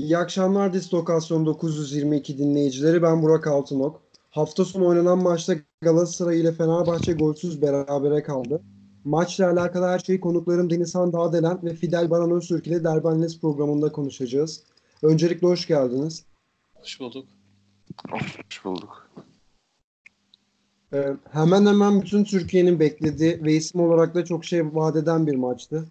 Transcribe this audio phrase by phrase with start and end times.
[0.00, 3.02] İyi akşamlar Dislokasyon 922 dinleyicileri.
[3.02, 4.02] Ben Burak Altınok.
[4.30, 8.62] Hafta sonu oynanan maçta Galatasaray ile Fenerbahçe golsüz berabere kaldı.
[9.04, 14.62] Maçla alakalı her şeyi konuklarım Denizhan Dağdelen ve Fidel Baran Öztürk ile Derbanles programında konuşacağız.
[15.02, 16.24] Öncelikle hoş geldiniz.
[16.74, 17.28] Hoş bulduk.
[18.10, 19.10] Hoş bulduk.
[20.92, 25.34] Ee, hemen hemen bütün Türkiye'nin beklediği ve isim olarak da çok şey vaat eden bir
[25.34, 25.84] maçtı.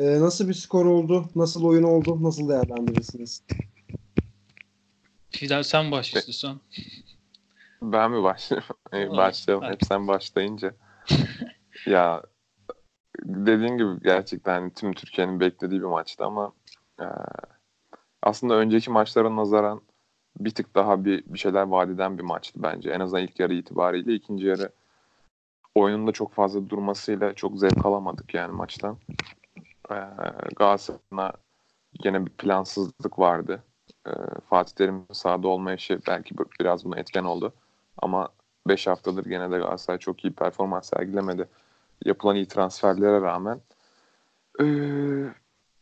[0.00, 1.28] Ee, nasıl bir skor oldu?
[1.34, 2.22] Nasıl oyun oldu?
[2.22, 3.42] Nasıl değerlendirirsiniz?
[5.30, 6.60] Fidel sen başlıyorsan.
[7.82, 8.68] Ben mi başlayayım?
[9.16, 9.64] Başlayalım.
[9.64, 10.74] Hep sen başlayınca.
[11.86, 12.22] ya
[13.24, 16.52] dediğin gibi gerçekten hani tüm Türkiye'nin beklediği bir maçtı ama
[17.00, 17.06] e,
[18.22, 19.80] aslında önceki maçlara nazaran
[20.40, 22.90] bir tık daha bir, bir şeyler vadeden bir maçtı bence.
[22.90, 24.14] En azından ilk yarı itibariyle.
[24.14, 24.72] ikinci yarı
[25.74, 28.98] oyunun çok fazla durmasıyla çok zevk alamadık yani maçtan.
[29.90, 29.94] Ee,
[30.56, 31.32] Galatasaray'ına
[32.04, 33.62] yine bir plansızlık vardı.
[34.06, 34.10] Ee,
[34.50, 37.52] Fatih Terim'in sahada olmayışı belki biraz buna etken oldu.
[37.98, 38.28] Ama
[38.68, 41.48] 5 haftadır gene de Galatasaray çok iyi performans sergilemedi.
[42.04, 43.60] Yapılan iyi transferlere rağmen.
[44.60, 44.64] Ee,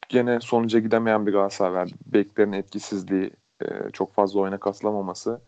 [0.08, 1.92] gene sonuca gidemeyen bir Galatasaray verdi.
[2.06, 3.30] Beklerin etkisizliği,
[3.62, 5.40] e, çok fazla oyuna katılamaması,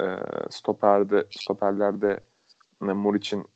[0.00, 0.06] e,
[0.50, 2.20] stoperde, stoperlerde
[2.82, 3.46] e, Muriç'in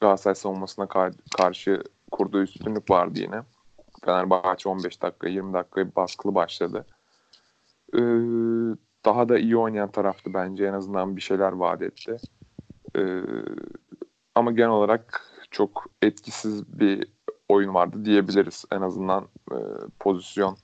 [0.00, 3.42] Galatasaray savunmasına kar- karşı kurduğu üstünlük vardı yine.
[4.04, 6.86] Fenerbahçe 15 dakika 20 dakika baskılı başladı.
[7.94, 7.98] Ee,
[9.04, 10.64] daha da iyi oynayan taraftı bence.
[10.64, 12.16] En azından bir şeyler vaat etti.
[12.96, 13.22] Ee,
[14.34, 17.12] ama genel olarak çok etkisiz bir
[17.48, 18.64] oyun vardı diyebiliriz.
[18.72, 19.56] En azından e,
[19.98, 20.56] pozisyon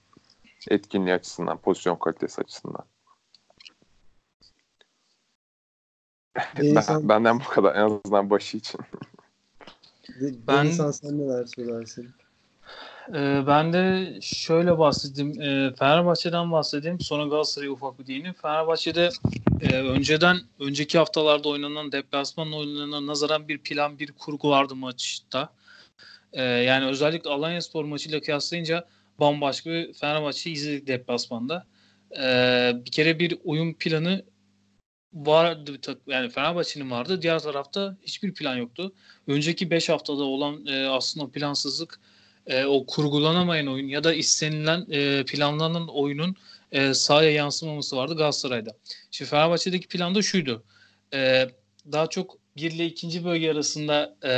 [0.70, 2.84] etkinliği açısından, pozisyon kalitesi açısından.
[6.58, 8.80] ben, benden bu kadar en azından başı için.
[10.20, 12.10] ben, Denizhan sen neler söylersin?
[13.14, 15.40] Ee, ben de şöyle bahsedeyim.
[15.40, 17.00] Ee, Fenerbahçe'den bahsedeyim.
[17.00, 18.34] Sonra Galatasaray'a ufak bir değineyim.
[18.42, 19.10] Fenerbahçe'de
[19.60, 25.52] e, önceden, önceki haftalarda oynanan deplasman oyunlarına nazaran bir plan, bir kurgu vardı maçta.
[26.32, 28.86] Ee, yani özellikle Alanya Spor maçıyla kıyaslayınca
[29.20, 31.66] bambaşka bir Fenerbahçe'yi izledik deplasmanda.
[32.18, 34.24] Ee, bir kere bir oyun planı
[35.14, 37.22] vardı yani Fenerbahçe'nin vardı.
[37.22, 38.92] Diğer tarafta hiçbir plan yoktu.
[39.26, 42.00] Önceki 5 haftada olan e, aslında plansızlık
[42.46, 46.36] e, o kurgulanamayan oyun ya da istenilen e, planlanan oyunun
[46.72, 48.70] e, sahaya yansımaması vardı Galatasaray'da.
[49.10, 50.64] Şimdi Fenerbahçe'deki plan da şuydu.
[51.14, 51.48] E,
[51.92, 53.24] daha çok 1 ile 2.
[53.24, 54.32] bölge arasında e,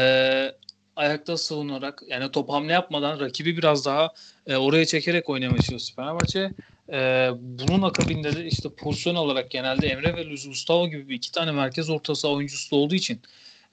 [0.97, 4.13] ayakta savunarak yani top hamle yapmadan rakibi biraz daha
[4.47, 6.51] e, oraya çekerek oynamaya çalıştı Fenerbahçe.
[6.93, 11.33] E, bunun akabinde de işte pozisyon olarak genelde Emre ve Luis Gustavo gibi bir iki
[11.33, 13.21] tane merkez ortası oyuncusu olduğu için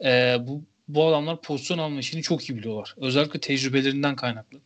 [0.03, 2.96] e, bu bu adamlar pozisyon alma işini çok iyi biliyorlar.
[2.97, 4.59] Özellikle tecrübelerinden kaynaklı.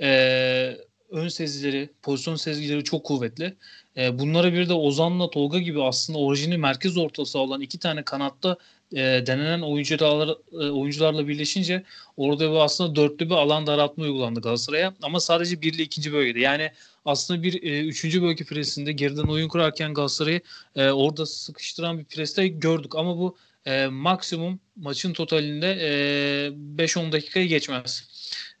[0.00, 0.76] Ee,
[1.10, 3.54] ön sezileri, pozisyon sezgileri çok kuvvetli.
[3.96, 8.56] Ee, bunlara bir de Ozan'la Tolga gibi aslında orijini merkez ortası olan iki tane kanatta
[8.92, 11.82] e, denenen oyuncular, e, oyuncularla birleşince
[12.16, 14.94] orada bir aslında dörtlü bir alan daraltma uygulandı Galatasaray'a.
[15.02, 16.40] Ama sadece bir ile ikinci bölgede.
[16.40, 16.70] Yani
[17.04, 20.40] aslında bir e, üçüncü bölge presinde geriden oyun kurarken Galatasaray'ı
[20.76, 22.96] e, orada sıkıştıran bir preste gördük.
[22.96, 28.08] Ama bu e, maksimum maçın totalinde e, 5-10 dakikayı geçmez.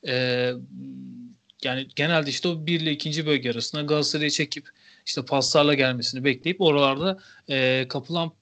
[0.08, 0.52] E,
[1.64, 3.26] yani genelde işte o 1 ile 2.
[3.26, 4.68] bölge arasında Galatasaray'ı çekip
[5.06, 7.18] işte paslarla gelmesini bekleyip oralarda
[7.48, 8.32] e, kapılan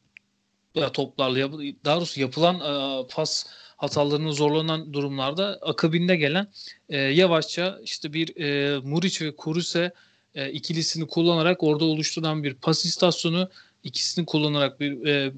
[0.75, 1.53] ya toplarla yap,
[1.85, 3.47] daha doğrusu yapılan e, pas
[3.77, 6.53] hatalarının zorlanan durumlarda akabinde gelen
[6.89, 9.93] e, yavaşça işte bir e, Muriç ve Kuruse
[10.35, 13.51] e, ikilisini kullanarak orada oluşturulan bir pas istasyonu
[13.85, 15.33] ikisini kullanarak bir e,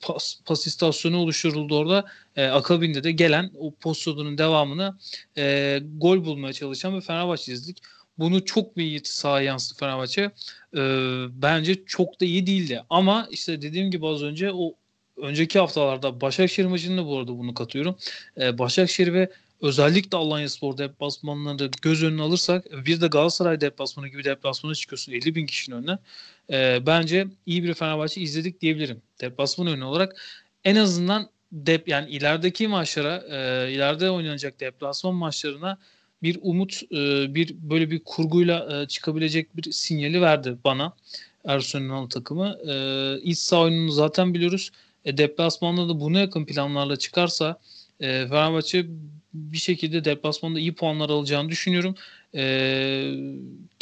[0.00, 2.04] pas, pas istasyonu oluşturuldu orada.
[2.36, 4.98] E, akabinde de gelen o pozisyonun devamını
[5.36, 7.82] e, gol bulmaya çalışan bir Fenerbahçe izledik.
[8.18, 10.30] Bunu çok bir iyi sahaya yansıttı Fenerbahçe.
[10.76, 10.80] E,
[11.42, 12.82] bence çok da iyi değildi.
[12.90, 14.74] Ama işte dediğim gibi az önce o
[15.16, 17.96] önceki haftalarda Başakşehir maçında bu arada bunu katıyorum.
[18.40, 19.30] E, Başakşehir ve
[19.62, 25.34] özellikle Alanya Spor deplasmanlarını göz önüne alırsak bir de Galatasaray deplasmanı gibi deplasmana çıkıyorsun 50
[25.34, 25.98] bin kişinin önüne.
[26.50, 29.02] E, bence iyi bir Fenerbahçe izledik diyebilirim.
[29.20, 30.16] Deplasman oyunu olarak
[30.64, 35.78] en azından dep yani ilerideki maçlara e, ileride oynanacak deplasman maçlarına
[36.22, 40.92] bir umut e, bir böyle bir kurguyla e, çıkabilecek bir sinyali verdi bana
[41.44, 42.58] Ersun Yanal takımı.
[42.68, 42.74] E,
[43.22, 44.70] iç saha oyununu zaten biliyoruz.
[45.04, 47.60] E, deplasmanda da buna yakın planlarla çıkarsa
[48.00, 48.86] e, Fenerbahçe
[49.52, 51.94] bir şekilde deplasmanda iyi puanlar alacağını düşünüyorum.
[52.34, 52.42] E,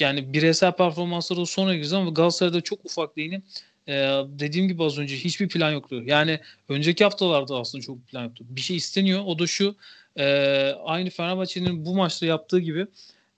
[0.01, 3.43] yani bireysel performansları sonra güzel ama Galatasaray'da çok ufak değilim.
[3.89, 3.93] Ee,
[4.29, 6.03] dediğim gibi az önce hiçbir plan yoktu.
[6.07, 8.45] Yani önceki haftalarda aslında çok plan yoktu.
[8.49, 9.23] Bir şey isteniyor.
[9.27, 9.77] O da şu.
[10.17, 10.25] E,
[10.85, 12.87] aynı Fenerbahçe'nin bu maçta yaptığı gibi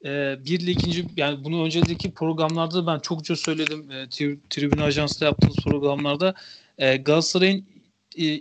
[0.05, 3.91] e, bir ile ikinci yani bunu önceki programlarda ben çokça söyledim.
[3.91, 6.35] E, tri, Tribün Ajans'ta yaptığımız programlarda
[6.79, 7.65] e, Galatasaray'ın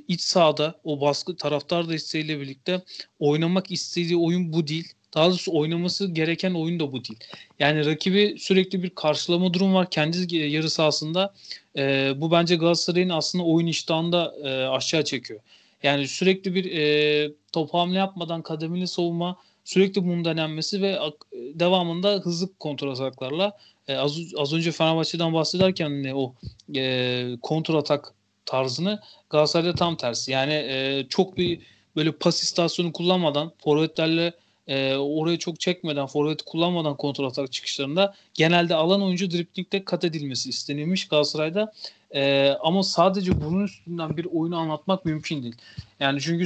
[0.08, 2.82] iç sahada o baskı taraftar desteğiyle birlikte
[3.20, 4.94] oynamak istediği oyun bu değil.
[5.14, 7.20] Daha doğrusu oynaması gereken oyun da bu değil.
[7.60, 11.34] Yani rakibi sürekli bir karşılama durum var kendi yarı sahasında.
[11.78, 15.40] E, bu bence Galatasaray'ın aslında oyun iştahında e, aşağı çekiyor.
[15.84, 21.00] Yani sürekli bir e, top hamle yapmadan kademeli savunma sürekli bunun denenmesi ve
[21.34, 23.58] devamında hızlı kontrol ataklarla
[23.88, 26.34] e, az, az önce Fenerbahçe'den bahsederken ne o
[26.76, 28.14] e, kontrol atak
[28.46, 30.32] tarzını Galatasaray'da tam tersi.
[30.32, 31.60] Yani e, çok bir
[31.96, 34.34] böyle pas istasyonu kullanmadan forvetlerle
[34.68, 40.50] e, orayı çok çekmeden, forvet kullanmadan kontrol atak çıkışlarında genelde alan oyuncu driplingde kat edilmesi
[40.50, 41.74] istenilmiş Galatasaray'da.
[42.16, 45.56] E, ama sadece bunun üstünden bir oyunu anlatmak mümkün değil.
[46.00, 46.46] Yani çünkü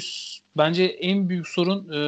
[0.57, 1.99] bence en büyük sorun e,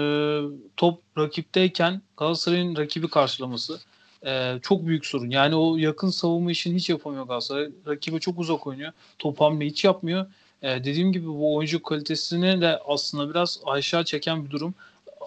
[0.77, 3.79] top rakipteyken Galatasaray'ın rakibi karşılaması.
[4.25, 5.29] E, çok büyük sorun.
[5.29, 7.69] Yani o yakın savunma işini hiç yapamıyor Galatasaray.
[7.87, 8.91] Rakibe çok uzak oynuyor.
[9.19, 10.25] Top hamle hiç yapmıyor.
[10.61, 14.75] E, dediğim gibi bu oyuncu kalitesini de aslında biraz aşağı çeken bir durum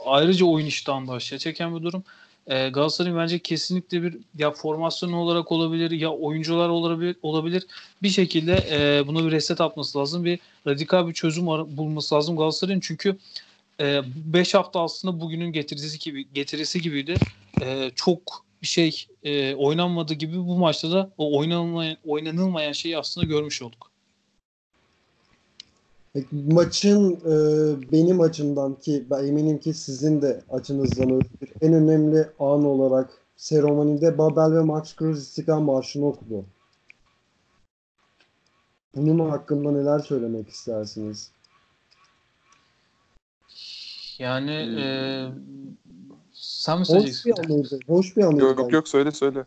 [0.06, 2.05] ayrıca oyun iştahını da aşağı çeken bir durum.
[2.46, 7.67] E, Galatasaray'ın bence kesinlikle bir ya formasyon olarak olabilir ya oyuncular olabilir, olabilir.
[8.02, 10.25] Bir şekilde e, buna bir reset atması lazım.
[10.25, 12.81] Bir radikal bir çözüm bulması lazım Galatasaray'ın.
[12.81, 13.19] Çünkü
[13.81, 17.23] 5 e, hafta aslında bugünün getirisi gibi getirisi gibiydi.
[17.61, 23.27] E, çok bir şey e, oynanmadı gibi bu maçta da o oynanılmayan, oynanılmayan şeyi aslında
[23.27, 23.91] görmüş olduk.
[26.33, 27.33] Maçın e,
[27.93, 31.21] benim açımdan ki ben eminim ki sizin de açınızdan
[31.61, 36.45] en önemli an olarak seremonide Babel ve Max Cruz İstiklal Marşı'nı okudu.
[38.97, 41.31] Bunun hakkında neler söylemek istersiniz?
[44.19, 44.79] Yani hmm.
[44.79, 45.31] e,
[46.65, 47.31] sen mi söyleyeceksin?
[47.31, 47.79] Hoş bir anıydı.
[47.87, 48.43] Hoş bir anıydı.
[48.45, 49.45] Yok yok söyle söyle.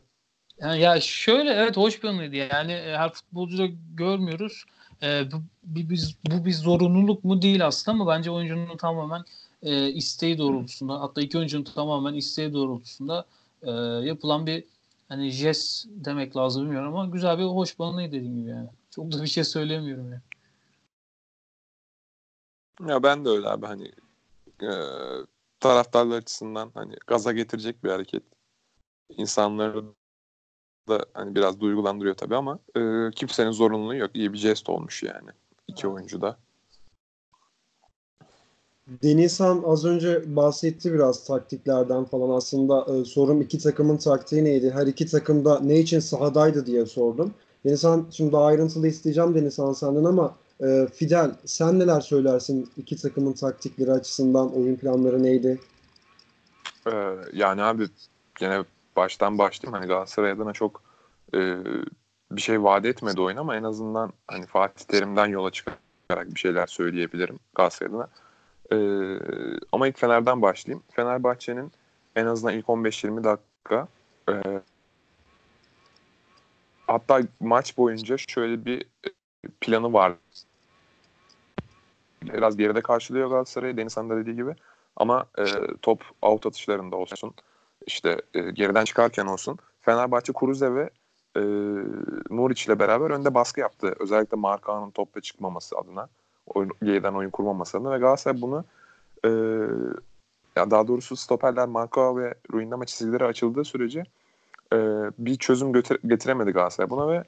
[0.59, 2.35] Yani ya şöyle evet hoş bir anıydı.
[2.35, 4.65] Yani her futbolcuda görmüyoruz
[5.03, 9.23] e, bu, bir, bu bir zorunluluk mu değil aslında ama bence oyuncunun tamamen
[9.63, 13.25] e, isteği doğrultusunda hatta iki oyuncunun tamamen isteği doğrultusunda
[13.61, 13.71] e,
[14.07, 14.63] yapılan bir
[15.09, 18.69] hani jest demek lazım bilmiyorum ama güzel bir hoş banlıydı dediğim gibi yani.
[18.91, 20.21] Çok da bir şey söylemiyorum yani.
[22.91, 23.91] Ya ben de öyle abi hani
[24.61, 24.69] e,
[25.67, 28.23] taraftarlar açısından hani gaza getirecek bir hareket.
[29.09, 29.83] İnsanları
[30.87, 34.11] da hani biraz duygulandırıyor tabii ama e, kimsenin zorunluluğu yok.
[34.13, 35.29] İyi bir jest olmuş yani
[35.67, 36.37] iki oyuncu da.
[39.03, 42.29] Denizhan az önce bahsetti biraz taktiklerden falan.
[42.29, 44.71] Aslında e, sorum iki takımın taktiği neydi?
[44.71, 47.33] Her iki takım da ne için sahadaydı diye sordum.
[47.65, 53.33] Denizhan şimdi daha ayrıntılı isteyeceğim Denizhan senden ama e, Fidel sen neler söylersin iki takımın
[53.33, 55.59] taktikleri açısından oyun planları neydi?
[56.87, 57.87] Ee, yani abi
[58.39, 58.63] gene
[58.95, 59.73] baştan başlayayım.
[59.73, 60.81] Hani Galatasaray adına çok
[61.33, 61.57] e,
[62.31, 66.67] bir şey vaat etmedi oyun ama en azından hani Fatih Terim'den yola çıkarak bir şeyler
[66.67, 68.09] söyleyebilirim Galatasaray adına.
[68.71, 68.77] E,
[69.71, 70.83] ama ilk Fener'den başlayayım.
[70.91, 71.71] Fenerbahçe'nin
[72.15, 73.87] en azından ilk 15-20 dakika
[74.29, 74.61] e,
[76.87, 78.85] hatta maç boyunca şöyle bir
[79.61, 80.13] planı var.
[82.33, 84.55] Biraz geride karşılıyor Galatasaray Denizhan da dediği gibi.
[84.95, 85.45] Ama e,
[85.81, 87.33] top out atışlarında olsun
[87.87, 90.89] işte e, geriden çıkarken olsun Fenerbahçe Kuruze ve
[91.35, 91.41] e,
[92.29, 93.95] Nuric ile beraber önde baskı yaptı.
[93.99, 96.09] Özellikle Markan'ın topla çıkmaması adına.
[96.47, 98.65] Oyun, geriden oyun kurmaması adına ve Galatasaray bunu
[99.25, 99.29] e,
[100.55, 104.03] ya daha doğrusu stoperler Marka ve Ruindama çizgileri açıldığı sürece
[104.73, 104.77] e,
[105.19, 107.23] bir çözüm götür, getiremedi Galatasaray buna ve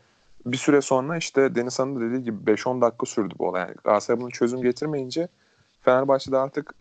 [0.45, 3.61] bir süre sonra işte Deniz Han'ın da dediği gibi 5-10 dakika sürdü bu olay.
[3.61, 5.27] Yani Galatasaray bunu çözüm getirmeyince
[5.81, 6.73] Fenerbahçe'de artık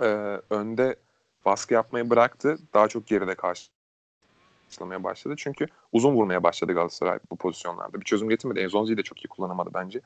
[0.00, 0.06] e,
[0.50, 0.96] önde
[1.44, 2.58] baskı yapmayı bıraktı.
[2.74, 5.34] Daha çok geride karşılamaya başladı.
[5.38, 8.00] Çünkü uzun vurmaya başladı Galatasaray bu pozisyonlarda.
[8.00, 8.60] Bir çözüm getirmedi.
[8.60, 10.00] Enzonzi'yi de çok iyi kullanamadı bence.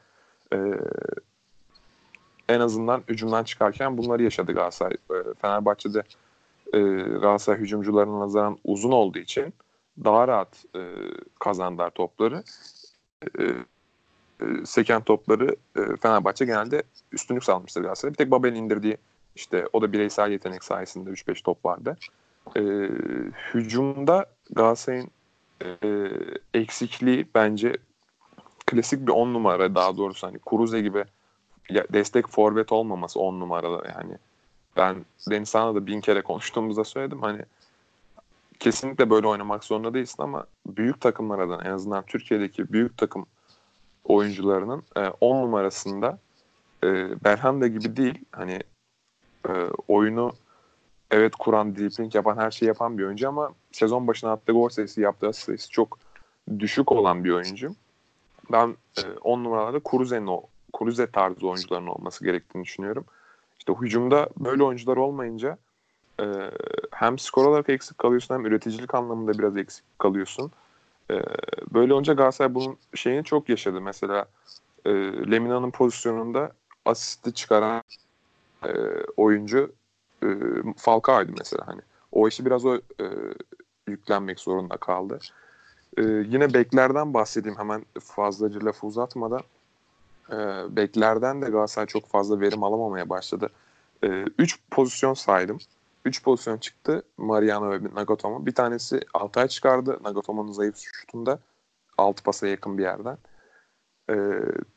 [0.52, 0.58] Ee,
[2.48, 4.96] en azından hücumdan çıkarken bunları yaşadı Galatasaray.
[5.10, 6.02] Ee, Fenerbahçe'de
[6.72, 6.78] e,
[7.18, 9.54] Galatasaray hücumcularına nazaran uzun olduğu için
[10.04, 10.80] daha rahat e,
[11.40, 12.42] kazandılar topları.
[13.38, 16.82] E, e, seken topları e, Fenerbahçe genelde
[17.12, 18.12] üstünlük sağlamıştır Galatasaray.
[18.12, 18.96] Bir tek Babel'in indirdiği
[19.36, 21.96] işte o da bireysel yetenek sayesinde 3-5 top vardı.
[22.56, 22.60] E,
[23.54, 25.10] hücumda Galatasaray'ın
[25.64, 25.78] e,
[26.54, 27.76] eksikliği bence
[28.66, 31.04] klasik bir 10 numara daha doğrusu hani Kuruze gibi
[31.70, 34.18] destek forvet olmaması 10 numaralı yani
[34.76, 37.42] ben Deniz da bin kere konuştuğumuzda söyledim hani
[38.58, 43.26] kesinlikle böyle oynamak zorunda değilsin ama büyük takımlardan en azından Türkiye'deki büyük takım
[44.04, 44.82] oyuncularının
[45.20, 46.18] 10 e, numarasında
[46.84, 46.88] e,
[47.24, 48.60] Berhanda gibi değil hani
[49.48, 49.52] e,
[49.88, 50.32] oyunu
[51.10, 55.00] evet kuran, dribbling yapan, her şeyi yapan bir oyuncu ama sezon başına attığı gol sayısı,
[55.00, 55.98] yaptığı sayısı çok
[56.58, 57.74] düşük olan bir oyuncu.
[58.52, 58.76] Ben
[59.22, 60.42] 10 e, numaralarda Kuruze'nin o
[60.72, 63.04] Kuruze tarzı oyuncuların olması gerektiğini düşünüyorum.
[63.58, 65.58] İşte hücumda böyle oyuncular olmayınca
[66.22, 66.50] e,
[66.90, 70.50] hem skor olarak eksik kalıyorsun hem üreticilik anlamında biraz eksik kalıyorsun.
[71.10, 71.22] E,
[71.74, 73.80] böyle olunca Galatasaray bunun şeyini çok yaşadı.
[73.80, 74.26] Mesela
[74.84, 74.90] e,
[75.30, 76.52] Lemina'nın pozisyonunda
[76.84, 77.82] asisti çıkaran
[78.64, 78.70] e,
[79.16, 79.72] oyuncu
[80.22, 80.26] e,
[80.76, 81.66] Falcao'ydu mesela.
[81.66, 81.80] Hani
[82.12, 83.06] o işi biraz o e,
[83.88, 85.18] yüklenmek zorunda kaldı.
[85.98, 89.42] E, yine beklerden bahsedeyim hemen fazlaca lafı uzatmadan.
[90.30, 90.36] E,
[90.76, 93.48] beklerden de Galatasaray çok fazla verim alamamaya başladı.
[94.02, 95.58] 3 e, pozisyon saydım.
[96.04, 98.46] 3 pozisyon çıktı Mariano ve Nagatomo.
[98.46, 99.98] Bir tanesi Altay çıkardı.
[100.04, 101.38] Nagatomo'nun zayıf şutunda.
[101.98, 103.18] Altı pasa yakın bir yerden.
[104.10, 104.14] Ee,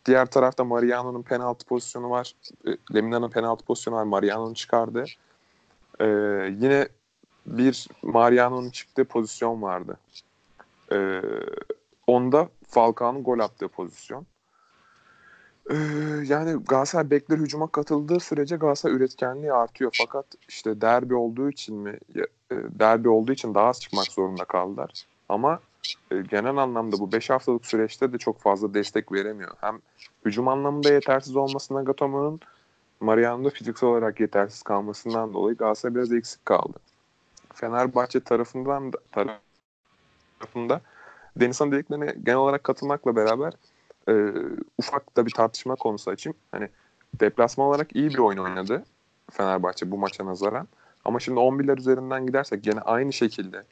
[0.05, 2.33] diğer tarafta Mariano'nun penaltı pozisyonu var.
[2.67, 4.03] E, Lemina'nın penaltı pozisyonu var.
[4.03, 5.03] Mariano'nun çıkardı.
[5.99, 6.05] Ee,
[6.59, 6.87] yine
[7.45, 9.97] bir Mariano'nun çıktığı pozisyon vardı.
[10.91, 11.21] Ee,
[12.07, 14.25] onda Falcao'nun gol attığı pozisyon.
[16.25, 19.95] Yani Galatasaray bekler hücuma katıldığı sürece Galatasaray üretkenliği artıyor.
[19.97, 21.99] Fakat işte derbi olduğu için mi
[22.51, 25.05] derbi olduğu için daha az çıkmak zorunda kaldılar.
[25.29, 25.59] Ama
[26.09, 29.51] genel anlamda bu 5 haftalık süreçte de çok fazla destek veremiyor.
[29.61, 29.79] Hem
[30.25, 32.39] hücum anlamında yetersiz olmasına Nagatomo'nun
[32.99, 36.79] Mariano'da fiziksel olarak yetersiz kalmasından dolayı Galatasaray biraz eksik kaldı.
[37.53, 40.81] Fenerbahçe tarafından da, tarafında
[41.35, 43.53] Denizhan dediklerine genel olarak katılmakla beraber
[44.09, 44.13] e,
[44.77, 46.37] ufak da bir tartışma konusu açayım.
[46.51, 46.69] Hani
[47.19, 48.83] deplasman olarak iyi bir oyun oynadı
[49.31, 50.67] Fenerbahçe bu maça nazaran.
[51.05, 53.63] Ama şimdi 11'ler üzerinden gidersek gene aynı şekilde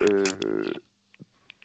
[0.00, 0.06] e,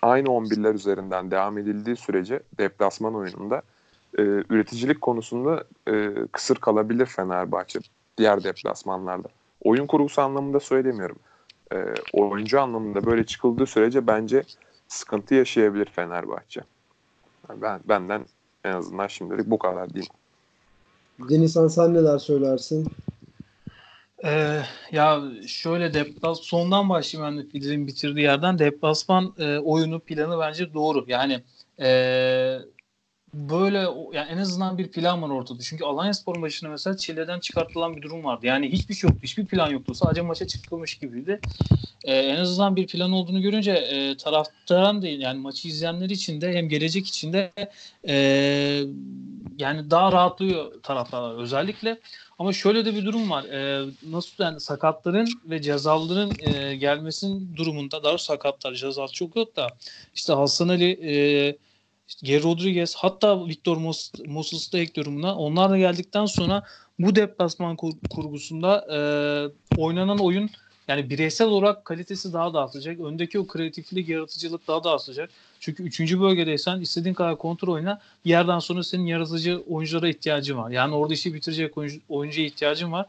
[0.02, 3.62] aynı 11'ler üzerinden devam edildiği sürece deplasman oyununda
[4.18, 7.80] e, üreticilik konusunda e, kısır kalabilir Fenerbahçe
[8.18, 9.28] diğer deplasmanlarda.
[9.64, 11.18] Oyun kurgusu anlamında söylemiyorum.
[11.74, 11.78] E,
[12.14, 14.44] oyuncu anlamında böyle çıkıldığı sürece bence
[14.88, 16.62] sıkıntı yaşayabilir Fenerbahçe.
[17.50, 18.26] Ben benden
[18.64, 20.12] en azından şimdilik bu kadar diyeyim.
[21.20, 22.88] Denizhan sen neler söylersin?
[24.26, 30.40] Ee, ya şöyle deplas sondan başlayayım ben de Fidel'in bitirdiği yerden deplasman e, oyunu planı
[30.40, 31.06] bence doğru.
[31.08, 31.44] Yani
[31.80, 31.88] e,
[33.34, 33.78] böyle
[34.14, 35.60] yani en azından bir plan var ortada.
[35.64, 38.46] Çünkü Alanya Spor'un başına mesela Çile'den çıkartılan bir durum vardı.
[38.46, 39.24] Yani hiçbir şey yoktu.
[39.24, 39.94] Hiçbir plan yoktu.
[39.96, 41.40] Sadece maça çıkılmış gibiydi.
[42.04, 46.54] Ee, en azından bir plan olduğunu görünce e, taraftaran değil yani maçı izleyenler için de
[46.54, 47.52] hem gelecek için de
[48.08, 48.16] e,
[49.60, 52.00] yani daha rahatlıyor taraftarlar özellikle.
[52.40, 53.44] Ama şöyle de bir durum var.
[53.44, 59.68] E, nasıl yani sakatların ve cezalıların e, gelmesinin durumunda daha sakatlar cezal çok yok da
[60.16, 61.56] işte Hasan Ali e,
[62.08, 63.78] işte Geri Rodriguez hatta Victor
[64.28, 65.36] Moses da ekliyorum buna.
[65.36, 66.64] Onlar da geldikten sonra
[67.00, 68.98] bu deplasman kur- kurgusunda e,
[69.82, 70.50] oynanan oyun
[70.88, 73.00] yani bireysel olarak kalitesi daha da artacak.
[73.00, 75.30] Öndeki o kreatiflik, yaratıcılık daha da artacak.
[75.60, 78.02] Çünkü üçüncü bölgedeysen istediğin kadar kontrol oyna.
[78.26, 80.72] Bir yerden sonra senin yaratıcı oyunculara ihtiyacın var.
[80.72, 83.06] Yani orada işi bitirecek oyuncu, oyuncuya ihtiyacın var.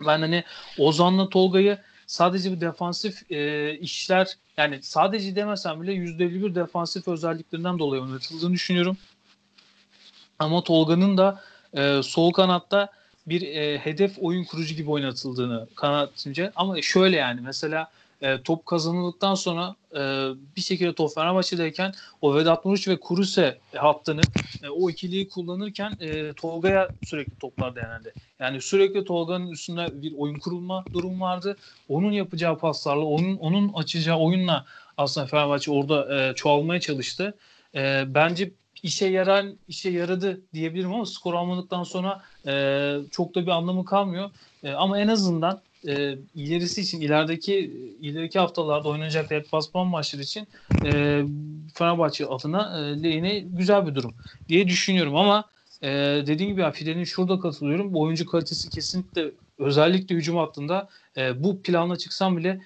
[0.00, 0.44] Ben hani
[0.78, 8.02] Ozan'la Tolga'yı sadece bir defansif e, işler yani sadece demesem bile %51 defansif özelliklerinden dolayı
[8.02, 8.96] oynatıldığını düşünüyorum.
[10.38, 11.42] Ama Tolga'nın da
[11.74, 12.88] e, sol kanatta
[13.26, 16.52] bir e, hedef oyun kurucu gibi oynatıldığını kanaatimce.
[16.56, 17.90] Ama şöyle yani mesela
[18.22, 19.98] e, top kazanıldıktan sonra e,
[20.56, 24.20] bir şekilde top Fenerbahçe'deyken o Vedat Muriç ve Kuruse hattını
[24.62, 28.14] e, o ikiliyi kullanırken e, Tolga'ya sürekli toplar denendi.
[28.38, 31.56] Yani sürekli Tolga'nın üstünde bir oyun kurulma durum vardı.
[31.88, 34.64] Onun yapacağı paslarla, onun onun açacağı oyunla
[34.96, 37.34] aslında Fenerbahçe orada e, çoğalmaya çalıştı.
[37.74, 38.50] E, bence
[38.82, 44.30] işe yaran işe yaradı diyebilirim ama skor almadıktan sonra e, çok da bir anlamı kalmıyor.
[44.62, 47.56] E, ama en azından e, ilerisi için ilerideki
[48.00, 50.48] ileriki haftalarda oynanacak deplasman maçları için
[50.84, 51.22] e,
[51.74, 54.14] Fenerbahçe adına e, lehine güzel bir durum
[54.48, 55.44] diye düşünüyorum ama
[55.82, 55.88] e,
[56.26, 57.94] dediğim gibi ya Fidel'in şurada katılıyorum.
[57.94, 62.60] Bu oyuncu kalitesi kesinlikle özellikle hücum hattında e, bu planla çıksam bile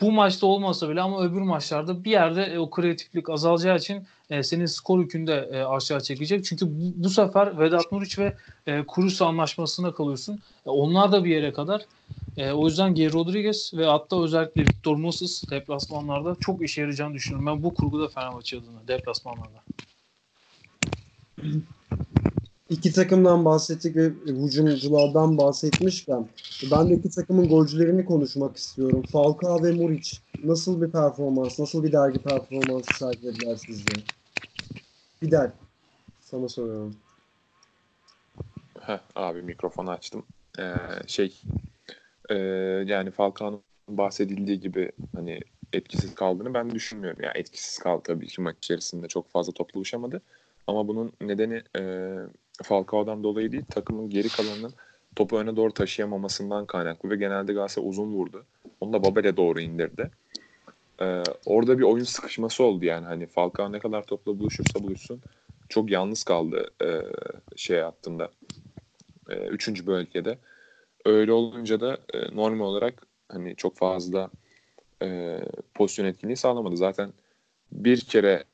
[0.00, 4.42] bu maçta olmasa bile ama öbür maçlarda bir yerde e, o kreatiflik azalacağı için e,
[4.42, 6.44] senin skor yükünde e, aşağı çekecek.
[6.44, 8.34] Çünkü bu, bu sefer Vedat Muriç ve
[8.66, 10.40] e, Kurus anlaşmasına kalıyorsun.
[10.66, 11.82] E, onlar da bir yere kadar.
[12.36, 17.46] E, o yüzden Geri Rodriguez ve hatta özellikle Victor Moses deplasmanlarda çok işe yarayacağını düşünüyorum.
[17.46, 19.62] Ben bu kurguda Fenerbahçe adına deplasmanlarda.
[22.70, 26.28] İki takımdan bahsettik ve hücumculardan bahsetmişken
[26.70, 29.02] ben de iki takımın golcülerini konuşmak istiyorum.
[29.02, 33.92] Falcao ve Muriç nasıl bir performans, nasıl bir dergi performansı sergilediler sizce?
[35.20, 35.52] Fidel,
[36.20, 36.96] sana soruyorum.
[38.80, 40.22] Heh, abi mikrofonu açtım.
[40.58, 40.62] Ee,
[41.06, 41.42] şey,
[42.32, 42.36] e,
[42.86, 45.40] yani Falcao'nun bahsedildiği gibi hani
[45.72, 47.22] etkisiz kaldığını ben düşünmüyorum.
[47.22, 50.22] Yani etkisiz kaldı tabii ki maç içerisinde çok fazla topla ulaşamadı.
[50.66, 52.12] Ama bunun nedeni e,
[52.62, 54.74] Falcao'dan dolayı değil takımın geri kalanının
[55.16, 58.44] topu öne doğru taşıyamamasından kaynaklı ve genelde Galatasaray uzun vurdu.
[58.80, 60.10] Onu da Babel'e doğru indirdi.
[61.00, 65.20] Ee, orada bir oyun sıkışması oldu yani hani Falcao ne kadar topla buluşursa buluşsun
[65.68, 67.02] çok yalnız kaldı e,
[67.56, 68.30] şey hattında
[69.28, 70.38] e, üçüncü bölgede.
[71.04, 74.30] Öyle olunca da e, normal olarak hani çok fazla
[75.02, 75.38] e,
[75.74, 76.76] pozisyon etkinliği sağlamadı.
[76.76, 77.12] Zaten
[77.72, 78.44] bir kere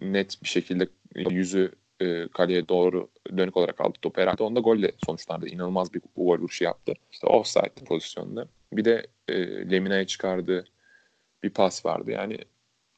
[0.00, 4.20] net bir şekilde yüzü e, kaleye doğru dönük olarak aldı topu.
[4.20, 5.48] Herhalde onda golle sonuçlandı.
[5.48, 6.92] İnanılmaz bir gol vuruşu yaptı.
[7.12, 8.48] İşte offside pozisyonda.
[8.72, 9.36] Bir de e,
[9.70, 10.64] Lemina'ya çıkardığı
[11.42, 12.10] bir pas vardı.
[12.10, 12.38] Yani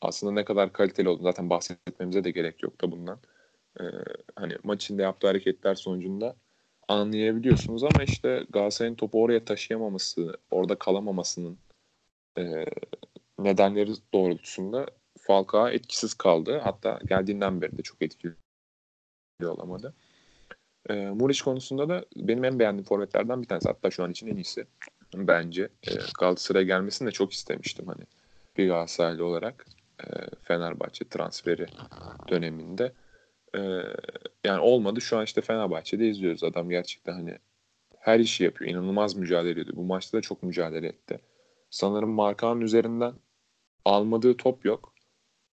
[0.01, 3.19] aslında ne kadar kaliteli olduğunu zaten bahsetmemize de gerek yok da bundan.
[3.81, 3.85] Ee,
[4.37, 6.37] hani maç içinde yaptığı hareketler sonucunda
[6.89, 11.59] anlayabiliyorsunuz ama işte Galatasaray'ın topu oraya taşıyamaması, orada kalamamasının
[12.39, 12.65] e,
[13.39, 14.87] nedenleri doğrultusunda
[15.19, 16.61] Falcao etkisiz kaldı.
[16.65, 18.35] Hatta geldiğinden beri de çok etkili
[19.45, 19.95] olamadı.
[20.89, 23.69] E, Muriç konusunda da benim en beğendiğim forvetlerden bir tanesi.
[23.69, 24.67] Hatta şu an için en iyisi
[25.15, 25.63] bence.
[25.63, 25.91] E,
[26.21, 28.03] Galatasaray'a gelmesini de çok istemiştim hani
[28.57, 29.67] bir Galatasaraylı olarak
[30.01, 30.05] e,
[30.43, 31.67] Fenerbahçe transferi
[32.29, 32.93] döneminde.
[34.45, 35.01] Yani olmadı.
[35.01, 36.45] Şu an işte Fenerbahçe'de izliyoruz.
[36.45, 37.39] Adam gerçekten hani
[37.99, 38.71] her işi yapıyor.
[38.71, 39.73] İnanılmaz mücadele ediyordu.
[39.77, 41.21] Bu maçta da çok mücadele etti.
[41.71, 43.15] Sanırım Markan'ın üzerinden
[43.85, 44.95] almadığı top yok.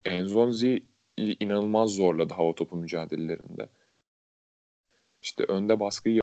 [0.05, 0.83] Enzonzi
[1.17, 3.69] inanılmaz zorladı hava topu mücadelelerinde.
[5.21, 6.21] İşte önde baskıyı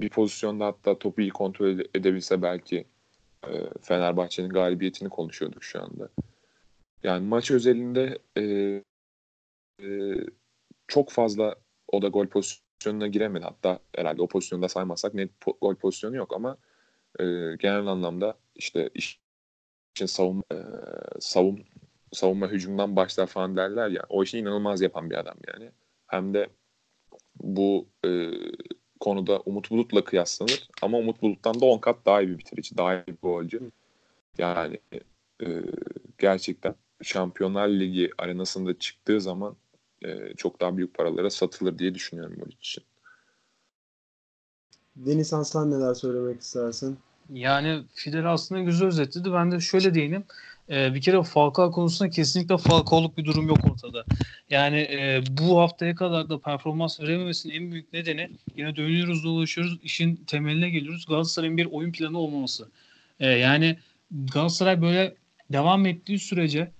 [0.00, 2.84] bir pozisyonda hatta topu iyi kontrol edebilse belki
[3.82, 6.08] Fenerbahçe'nin galibiyetini konuşuyorduk şu anda.
[7.02, 8.18] Yani maç özelinde
[10.88, 11.54] çok fazla
[11.92, 13.44] o da gol pozisyonuna giremedi.
[13.44, 16.56] Hatta herhalde o pozisyonda saymazsak net po- gol pozisyonu yok ama
[17.20, 17.24] e,
[17.58, 19.20] genel anlamda işte iş
[19.94, 20.56] için savun, e,
[21.20, 21.64] savun
[22.12, 24.02] savunma hücumdan başlar falan derler ya.
[24.08, 25.70] O işi inanılmaz yapan bir adam yani.
[26.06, 26.48] Hem de
[27.40, 28.30] bu e,
[29.00, 30.68] konuda Umut Bulut'la kıyaslanır.
[30.82, 33.70] Ama Umut Bulut'tan da 10 kat daha iyi bir bitirici, daha iyi bir golcü.
[34.38, 34.78] Yani
[35.42, 35.62] e,
[36.18, 39.56] gerçekten Şampiyonlar Ligi arenasında çıktığı zaman
[40.04, 42.84] e, çok daha büyük paralara satılır diye düşünüyorum bu için.
[44.96, 46.98] Deniz Hasan neler söylemek istersin?
[47.32, 49.32] Yani Fidel aslında güzel özetledi.
[49.32, 50.24] Ben de şöyle değinim.
[50.70, 54.04] Ee, bir kere Falcao konusunda kesinlikle Falcao'luk bir durum yok ortada.
[54.50, 60.16] Yani e, bu haftaya kadar da performans verememesinin en büyük nedeni yine dönüyoruz dolaşıyoruz işin
[60.16, 61.06] temeline geliyoruz.
[61.08, 62.68] Galatasaray'ın bir oyun planı olmaması.
[63.20, 63.78] Ee, yani
[64.32, 65.14] Galatasaray böyle
[65.52, 66.70] devam ettiği sürece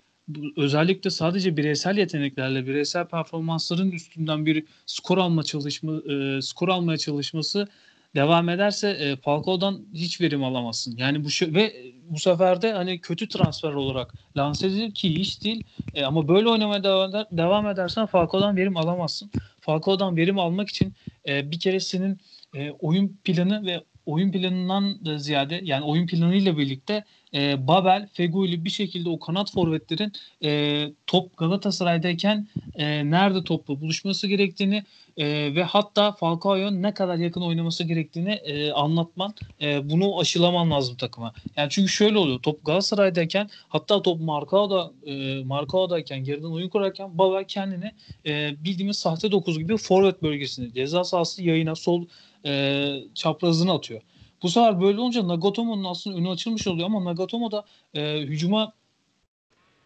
[0.56, 7.68] özellikle sadece bireysel yeteneklerle bireysel performansların üstünden bir skor alma çalışma e, skor almaya çalışması
[8.14, 10.96] devam ederse e, Falcao'dan hiç verim alamazsın.
[10.96, 15.64] Yani bu ve bu sefer de hani kötü transfer olarak lanse edilir ki hiç değil.
[15.94, 19.30] E, ama böyle oynamaya devam, eder, devam edersen Falcao'dan verim alamazsın.
[19.60, 20.94] Falcao'dan verim almak için
[21.28, 22.18] e, bir kere senin
[22.54, 28.64] e, oyun planı ve oyun planından da ziyade yani oyun planıyla birlikte e, Babel, Feguli
[28.64, 30.12] bir şekilde o kanat forvetlerin
[30.44, 34.84] e, top Galatasaray'dayken e, nerede topla buluşması gerektiğini
[35.16, 40.96] e, ve hatta Falcao'ya ne kadar yakın oynaması gerektiğini e, anlatman, e, bunu aşılaman lazım
[40.96, 41.32] takıma.
[41.56, 42.38] Yani çünkü şöyle oluyor.
[42.38, 47.92] Top Galatasaray'dayken hatta top Marcao'da e, Marcao'dayken geriden oyun kurarken Babel kendini
[48.26, 52.04] e, bildiğimiz sahte dokuz gibi forvet bölgesinde ceza sahası yayına sol
[52.46, 54.00] e, çaprazını atıyor.
[54.42, 58.72] Bu sefer böyle olunca Nagatomo'nun aslında önü açılmış oluyor ama Nagatomo da e, hücuma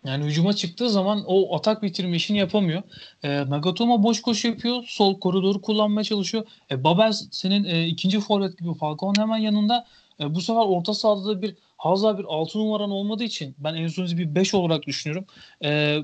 [0.05, 2.83] yani hücuma çıktığı zaman o atak bitirme işini yapamıyor.
[3.23, 4.85] E, Nagatomo boş koşu yapıyor.
[4.87, 6.47] Sol koridoru kullanmaya çalışıyor.
[6.71, 9.87] E, Babel senin e, ikinci forvet gibi Falcao'nun hemen yanında.
[10.21, 13.88] E, bu sefer orta sahada da bir Hazar bir 6 numaran olmadığı için ben en
[13.88, 15.27] son bir 5 olarak düşünüyorum.
[15.65, 15.99] E,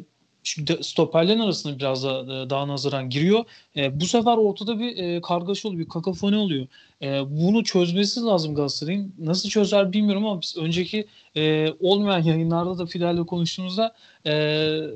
[0.80, 3.44] Stoperlerin arasında biraz da e, daha nazaran giriyor.
[3.76, 6.66] E, bu sefer ortada bir e, kargaşa oluyor, bir kakafoni oluyor.
[7.02, 9.14] E, bunu çözmesi lazım Galatasaray'ın.
[9.18, 11.06] Nasıl çözer bilmiyorum ama biz önceki
[11.36, 13.94] e, olmayan yayınlarda da Fidel'le konuştuğumuzda
[14.26, 14.32] e,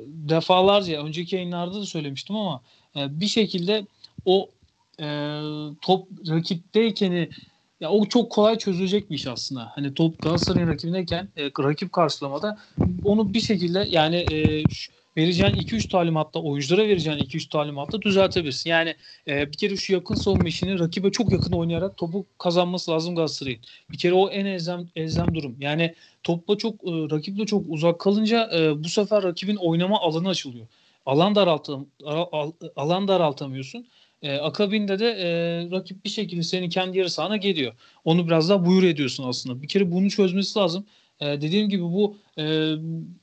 [0.07, 2.61] defalarca önceki yayınlarda da söylemiştim ama
[2.95, 3.87] e, bir şekilde
[4.25, 4.49] o
[4.99, 5.39] e,
[5.81, 7.29] top rakipteyken
[7.79, 9.71] ya o çok kolay çözülecek bir iş aslında.
[9.75, 12.57] Hani top Galatasaray'ın rakibindeyken e, rakip karşılamada
[13.03, 18.69] onu bir şekilde yani e, şu, vereceğin 2-3 talimatta oyunculara vereceğin 2-3 talimatta düzeltebilirsin.
[18.69, 18.95] Yani
[19.27, 23.59] e, bir kere şu yakın savunma işini rakibe çok yakın oynayarak topu kazanması lazım Galatasaray'ın.
[23.91, 25.55] Bir kere o en elzem, elzem durum.
[25.59, 30.67] Yani topla çok e, rakiple çok uzak kalınca e, bu sefer rakibin oynama alanı açılıyor.
[31.05, 33.87] Alan daraltam al, alan daraltamıyorsun.
[34.21, 35.27] E, akabinde de e,
[35.71, 37.73] rakip bir şekilde senin kendi yarı sahana geliyor.
[38.05, 39.61] Onu biraz daha buyur ediyorsun aslında.
[39.61, 40.85] Bir kere bunu çözmesi lazım.
[41.23, 42.43] E, dediğim gibi bu e,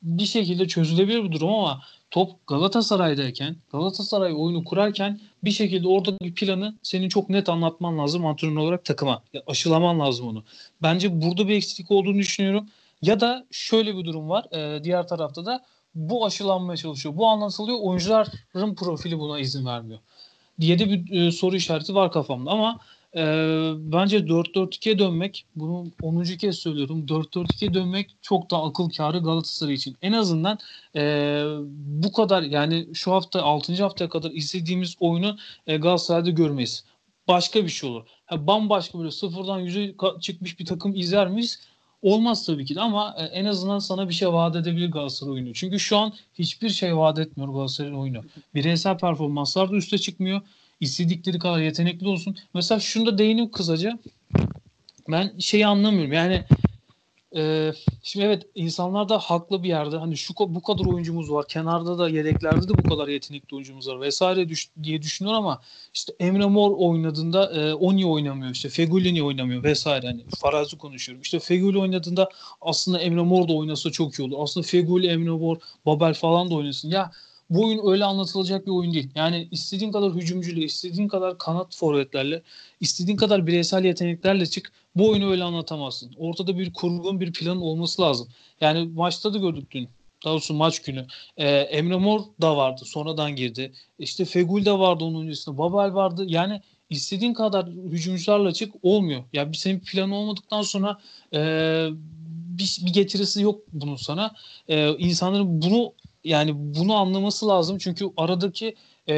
[0.03, 6.35] bir şekilde çözülebilir bir durum ama top Galatasaray'dayken, Galatasaray oyunu kurarken bir şekilde orada bir
[6.35, 9.23] planı senin çok net anlatman lazım antrenör olarak takıma.
[9.47, 10.43] Aşılaman lazım onu.
[10.83, 12.67] Bence burada bir eksiklik olduğunu düşünüyorum.
[13.03, 14.45] Ya da şöyle bir durum var.
[14.53, 17.17] E, diğer tarafta da bu aşılanmaya çalışıyor.
[17.17, 17.79] Bu anlatılıyor.
[17.81, 20.01] Oyuncuların profili buna izin vermiyor.
[20.61, 22.81] Diye de bir e, soru işareti var kafamda ama
[23.17, 23.23] e,
[23.79, 26.25] bence 4-4-2'ye dönmek bunu 10.
[26.25, 29.97] kez söylüyorum 4-4-2'ye dönmek çok daha akıl kârı Galatasaray için.
[30.03, 30.59] En azından
[30.97, 31.43] e,
[31.73, 33.83] bu kadar yani şu hafta 6.
[33.83, 36.85] haftaya kadar istediğimiz oyunu e, Galatasaray'da görmeyiz.
[37.29, 38.07] Başka bir şey olur.
[38.27, 41.61] Ha, bambaşka böyle sıfırdan yüze çıkmış bir takım izler miyiz?
[42.03, 45.55] Olmaz tabii ki de ama e, en azından sana bir şey vaat edebilir Galatasaray oyunu.
[45.55, 48.23] Çünkü şu an hiçbir şey vaat etmiyor Galatasaray'ın oyunu.
[48.55, 50.41] Bireysel performanslar da üste çıkmıyor.
[50.81, 52.37] İstedikleri kadar yetenekli olsun.
[52.55, 53.99] Mesela şunu da değinip kısaca.
[55.09, 56.13] Ben şeyi anlamıyorum.
[56.13, 56.45] Yani
[57.37, 59.97] ee, şimdi evet insanlar da haklı bir yerde.
[59.97, 61.49] Hani şu bu kadar oyuncumuz var.
[61.49, 65.61] Kenarda da yedeklerde de bu kadar yetenekli oyuncumuz var vesaire düş, diye düşünüyor ama
[65.95, 68.69] işte Emre Mor oynadığında e, Oni oynamıyor işte.
[68.69, 70.07] Feguli oynamıyor vesaire.
[70.07, 71.23] Hani farazi konuşuyorum.
[71.23, 72.29] İşte Feguli oynadığında
[72.61, 74.37] aslında Emre Mor da oynasa çok iyi olur.
[74.41, 76.91] Aslında Feguli Emre Mor Babel falan da oynasın.
[76.91, 77.11] Ya
[77.51, 79.11] bu oyun öyle anlatılacak bir oyun değil.
[79.15, 82.43] Yani istediğin kadar hücumcuyla, istediğin kadar kanat forvetlerle,
[82.81, 84.73] istediğin kadar bireysel yeteneklerle çık.
[84.97, 86.15] Bu oyunu öyle anlatamazsın.
[86.17, 88.29] Ortada bir kurgun, bir planın olması lazım.
[88.61, 89.89] Yani maçta da gördük dün.
[90.25, 91.07] Daha doğrusu maç günü.
[91.37, 92.83] Ee, Emre Mor da vardı.
[92.85, 93.73] Sonradan girdi.
[93.99, 95.59] İşte Fegül de vardı onun öncesinde.
[95.59, 96.25] Babel vardı.
[96.29, 96.61] Yani
[96.91, 99.25] istediğin kadar hücumcularla çık olmuyor.
[99.33, 100.99] Ya bir senin planı olmadıktan sonra
[101.35, 101.39] e,
[102.59, 104.35] bir, bir getirisi yok bunun sana.
[104.69, 105.93] E, insanların bunu
[106.25, 108.75] yani bunu anlaması lazım çünkü aradaki
[109.09, 109.15] e,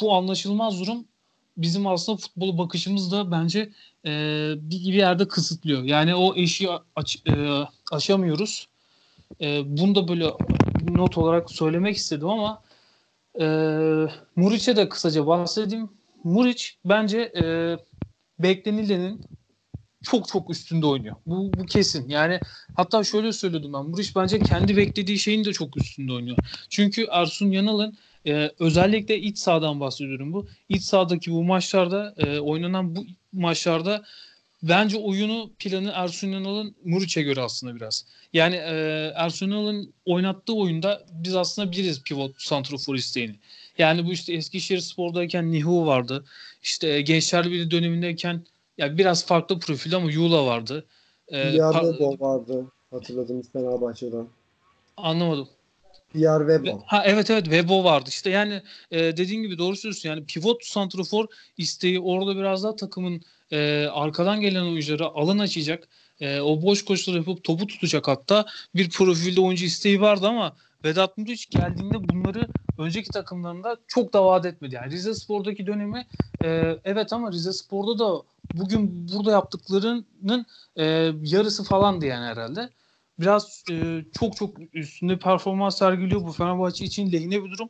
[0.00, 1.04] bu anlaşılmaz durum
[1.56, 3.72] bizim aslında futbolu bakışımız da bence
[4.06, 4.10] e,
[4.56, 5.82] bir, bir yerde kısıtlıyor.
[5.82, 7.32] Yani o eşiği aç, e,
[7.92, 8.68] aşamıyoruz.
[9.40, 10.32] E, bunu da böyle
[10.88, 12.62] not olarak söylemek istedim ama
[13.40, 13.46] e,
[14.36, 15.90] Muriç'e de kısaca bahsedeyim.
[16.24, 17.76] Muriç bence e,
[18.38, 19.20] beklenilenin
[20.10, 21.16] çok çok üstünde oynuyor.
[21.26, 22.08] Bu, bu kesin.
[22.08, 22.40] Yani
[22.76, 23.84] hatta şöyle söyledim ben.
[23.86, 26.36] Muriç bence kendi beklediği şeyin de çok üstünde oynuyor.
[26.70, 30.46] Çünkü Ersun Yanal'ın e, özellikle iç sahadan bahsediyorum bu.
[30.68, 34.04] İç sahadaki bu maçlarda e, oynanan bu maçlarda
[34.62, 38.06] bence oyunu planı Ersun Yanal'ın Muriç'e göre aslında biraz.
[38.32, 43.36] Yani e, Ersun Yanal'ın oynattığı oyunda biz aslında biriz pivot santrofor isteğini.
[43.78, 46.24] Yani bu işte Eskişehir Spor'dayken Nihu vardı.
[46.62, 48.44] İşte Gençler Birliği dönemindeyken
[48.78, 50.86] ya biraz farklı profil ama Yula vardı.
[51.28, 54.28] Ee, Pierre Webo vardı hatırladığımız Fenerbahçe'den.
[54.96, 55.48] Anlamadım.
[56.12, 56.82] Pierre Webo.
[56.86, 58.08] Ha evet evet Webo vardı.
[58.08, 60.08] İşte yani e, dediğin gibi doğru söylüyorsun.
[60.08, 65.88] Yani pivot santrofor isteği orada biraz daha takımın e, arkadan gelen oyunculara alan açacak.
[66.20, 68.46] E, o boş koşuları yapıp topu tutacak hatta.
[68.74, 74.46] Bir profilde oyuncu isteği vardı ama Vedat Muriç geldiğinde bunları önceki takımlarında çok da vaat
[74.46, 74.74] etmedi.
[74.74, 76.06] Yani Rize Spor'daki dönemi
[76.44, 78.22] e, evet ama Rize Spor'da da
[78.54, 80.84] bugün burada yaptıklarının e,
[81.22, 82.70] yarısı falandı yani herhalde.
[83.18, 87.68] Biraz e, çok çok üstünde performans sergiliyor bu Fenerbahçe için lehine bir durum.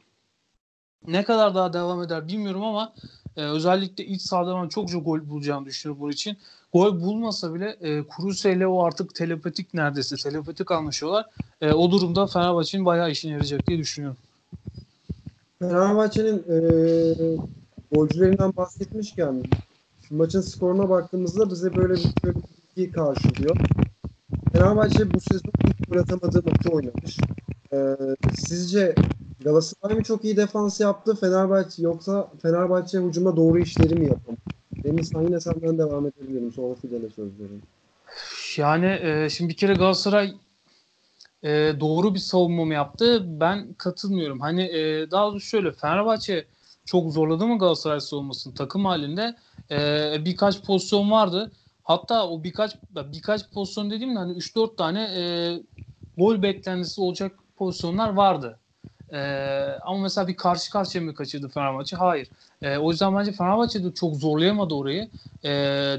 [1.07, 2.95] Ne kadar daha devam eder bilmiyorum ama
[3.37, 6.38] e, özellikle iç sahada ben çok çok gol bulacağını düşünüyorum bunun için.
[6.77, 11.27] Gol bulmasa bile e, Kruse ile o artık telepatik neredeyse telepatik anlaşıyorlar.
[11.61, 14.19] E, o durumda Fenerbahçe'nin bayağı işine yarayacak diye düşünüyorum.
[15.59, 16.59] Fenerbahçe'nin e,
[17.93, 19.43] golcülerinden bahsetmişken
[20.11, 22.39] maçın skoruna baktığımızda bize böyle bir, böyle
[22.77, 23.57] bir karşılıyor.
[24.53, 27.19] Fenerbahçe bu sezon ilk gol atamadığı maçı oynamış.
[27.73, 27.97] Ee,
[28.39, 28.95] sizce
[29.45, 34.56] Galatasaray mı çok iyi defans yaptı Fenerbahçe yoksa Fenerbahçe hücuma doğru işleri mi yapamadı?
[34.87, 36.53] Deniz yine senden devam edebilirim.
[36.53, 37.62] Sonra Fidel'e söz vereyim.
[38.57, 40.35] Yani e, şimdi bir kere Galatasaray
[41.42, 41.49] e,
[41.81, 43.25] doğru bir savunma mı yaptı?
[43.40, 44.40] Ben katılmıyorum.
[44.40, 46.46] Hani e, daha doğrusu şöyle Fenerbahçe
[46.85, 49.37] çok zorladı mı Galatasaray savunmasını takım halinde?
[49.70, 49.77] E,
[50.25, 51.53] birkaç pozisyon vardı.
[51.83, 55.22] Hatta o birkaç birkaç pozisyon dediğimde hani 3-4 tane e,
[56.16, 58.59] gol beklentisi olacak pozisyonlar vardı.
[59.12, 59.19] E,
[59.83, 61.97] ama mesela bir karşı karşıya mı kaçırdı Fenerbahçe?
[61.97, 62.29] Hayır.
[62.62, 65.09] E, o yüzden bence Fenerbahçe de çok zorlayamadı orayı.
[65.45, 65.51] E,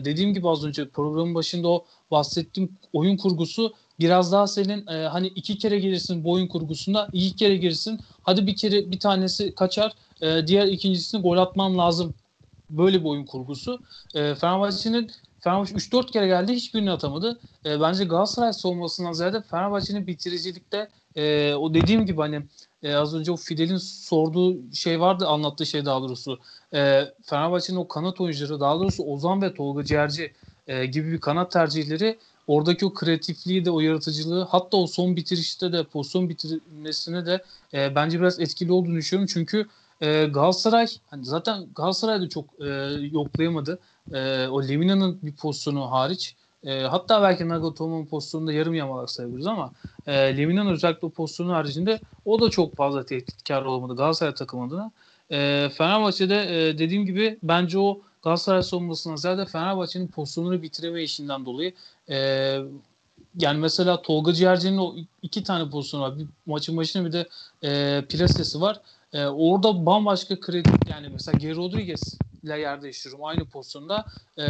[0.05, 5.27] dediğim gibi az önce programın başında o bahsettiğim oyun kurgusu biraz daha senin e, hani
[5.27, 9.93] iki kere gelirsin bu oyun kurgusunda iki kere girsin hadi bir kere bir tanesi kaçar
[10.21, 12.13] e, diğer ikincisini gol atman lazım
[12.69, 13.81] böyle bir oyun kurgusu.
[14.15, 17.39] E, Fenerbahçe'nin Fenerbahçe 3-4 kere geldi hiçbirini atamadı.
[17.65, 22.41] E, bence Galatasaray savunmasından ziyade Fenerbahçe'nin bitiricilikte e, o dediğim gibi hani
[22.83, 26.39] e, az önce o Fidel'in sorduğu şey vardı anlattığı şey daha doğrusu.
[26.73, 30.33] E, Fenerbahçe'nin o kanat oyuncuları daha doğrusu Ozan ve Tolga Ciğerci
[30.67, 35.73] e, gibi bir kanat tercihleri oradaki o kreatifliği de o yaratıcılığı hatta o son bitirişte
[35.73, 39.29] de pozisyon bitirmesine de e, bence biraz etkili olduğunu düşünüyorum.
[39.33, 39.67] Çünkü
[40.01, 42.67] e, Galatasaray hani zaten Galatasaray da çok e,
[43.11, 43.79] yoklayamadı.
[44.13, 46.35] E, o Lemina'nın bir pozisyonu hariç.
[46.63, 49.71] E, hatta belki Nagatomo'nun pozisyonunda yarım yamalak sayabiliriz ama
[50.07, 54.91] e, Lemina'nın özellikle pozisyonu haricinde o da çok fazla tehditkar olmadı Galatasaray takım adına.
[55.31, 61.73] E, Fenerbahçe'de e, dediğim gibi bence o Galatasaray savunmasına ziyade Fenerbahçe'nin pozisyonunu bitireme işinden dolayı
[62.09, 62.17] e,
[63.39, 66.19] yani mesela Tolga Ciğerci'nin o iki tane pozisyonu var.
[66.19, 67.27] Bir maçın başında bir de
[67.63, 68.81] e, plasesi var.
[69.13, 74.05] E, orada bambaşka kredi yani mesela Geri Rodriguez ile yer değiştiriyorum aynı pozisyonda.
[74.39, 74.45] E,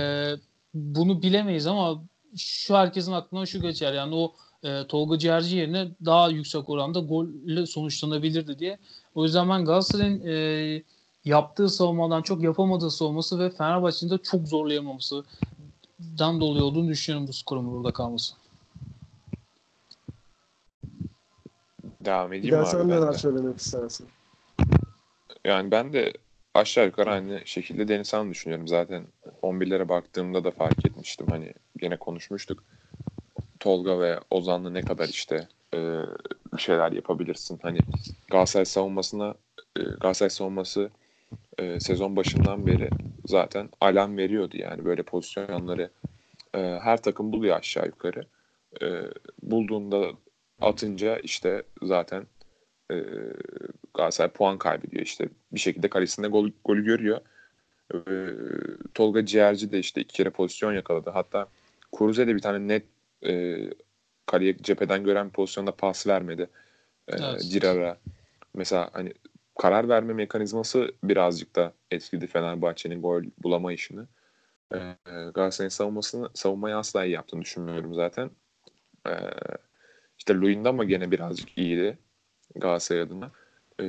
[0.78, 2.04] bunu bilemeyiz ama
[2.38, 3.94] şu herkesin aklına şu geçer.
[3.94, 8.78] Yani o e, Tolga Ciğerci yerine daha yüksek oranda golle sonuçlanabilirdi diye.
[9.16, 10.84] O yüzden ben Galatasaray'ın e,
[11.26, 15.24] yaptığı savunmadan çok yapamadığı savunması ve Fenerbahçe'nin de çok zorlayamaması
[16.20, 18.34] dan dolayı olduğunu düşünüyorum bu skorun burada kalması.
[22.06, 24.08] Devam edeyim Bir daha abi sen ben neler söylemek istersin?
[25.46, 26.14] Yani ben de
[26.58, 28.68] aşağı yukarı aynı şekilde Denizhan'ı düşünüyorum.
[28.68, 29.04] Zaten
[29.42, 31.28] 11'lere baktığımda da fark etmiştim.
[31.30, 32.64] Hani gene konuşmuştuk.
[33.60, 35.78] Tolga ve Ozan'la ne kadar işte e,
[36.54, 37.60] bir şeyler yapabilirsin.
[37.62, 37.80] Hani
[38.32, 39.34] Galatasaray savunmasına
[39.76, 40.90] e, Galatasaray savunması
[41.58, 42.90] e, sezon başından beri
[43.26, 45.90] zaten alarm veriyordu yani böyle pozisyonları
[46.56, 48.26] e, her takım buluyor aşağı yukarı.
[48.82, 48.88] E,
[49.44, 50.08] bulduğunda
[50.62, 52.28] atınca işte zaten
[52.92, 52.96] e,
[53.94, 57.22] Galatasaray puan kaybediyor işte bir şekilde kalesinde gol, golü görüyor.
[57.94, 57.98] E,
[58.94, 61.10] Tolga Ciğerci de işte iki kere pozisyon yakaladı.
[61.10, 61.48] Hatta
[61.92, 62.86] Kuruze de bir tane net
[63.26, 63.58] e,
[64.26, 66.50] kaleye cepheden gören pozisyonda pas vermedi.
[67.08, 67.42] E, Evet.
[67.42, 67.98] Cirar'a.
[68.54, 69.14] Mesela hani
[69.60, 74.02] karar verme mekanizması birazcık da etkiledi Fenerbahçe'nin gol bulama işini.
[74.74, 78.30] E, Galatasaray'ın savunmasını, savunmayı asla iyi yaptığını düşünmüyorum zaten.
[79.08, 79.12] E,
[80.18, 81.98] işte Luyendama gene birazcık iyiydi
[82.60, 83.32] Galatasaray adına.
[83.80, 83.86] E,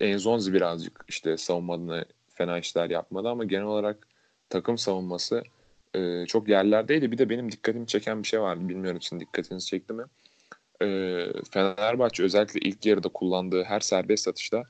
[0.00, 4.08] Enzonzi birazcık işte savunma adına fena işler yapmadı ama genel olarak
[4.50, 5.42] takım savunması
[5.94, 7.12] e, çok yerlerdeydi.
[7.12, 8.68] Bir de benim dikkatimi çeken bir şey vardı.
[8.68, 10.04] Bilmiyorum sizin dikkatinizi çekti mi?
[10.82, 10.86] E,
[11.50, 14.64] Fenerbahçe özellikle ilk yarıda kullandığı her serbest atışta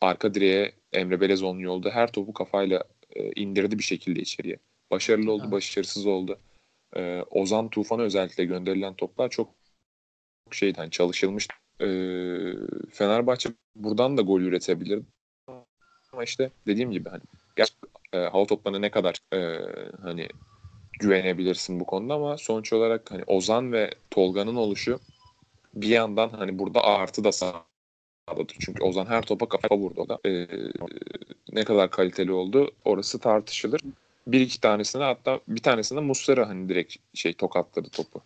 [0.00, 2.84] arka direğe Emre Belezoğlu'nun yolda her topu kafayla
[3.16, 4.56] e, indirdi bir şekilde içeriye.
[4.90, 5.52] Başarılı oldu, Evet.
[5.52, 6.38] başarısız oldu.
[6.96, 9.54] E, Ozan Tufan'a özellikle gönderilen toplar çok
[10.50, 11.48] şeydi hani çalışılmış.
[11.80, 11.88] E,
[12.90, 15.02] Fenerbahçe buradan da gol üretebilir.
[16.12, 17.22] Ama işte dediğim gibi hani
[18.12, 19.58] e, hava toplarına ne kadar e,
[20.02, 20.28] hani
[21.00, 25.00] güvenebilirsin bu konuda ama sonuç olarak hani Ozan ve Tolga'nın oluşu
[25.74, 28.52] bir yandan hani burada artı da sağladı.
[28.58, 30.18] Çünkü Ozan her topa kafa vurdu da.
[30.28, 30.46] E,
[31.52, 33.80] ne kadar kaliteli oldu orası tartışılır.
[34.26, 38.22] Bir iki tanesine hatta bir tanesinde Muslera hani direkt şey tokatladı topu.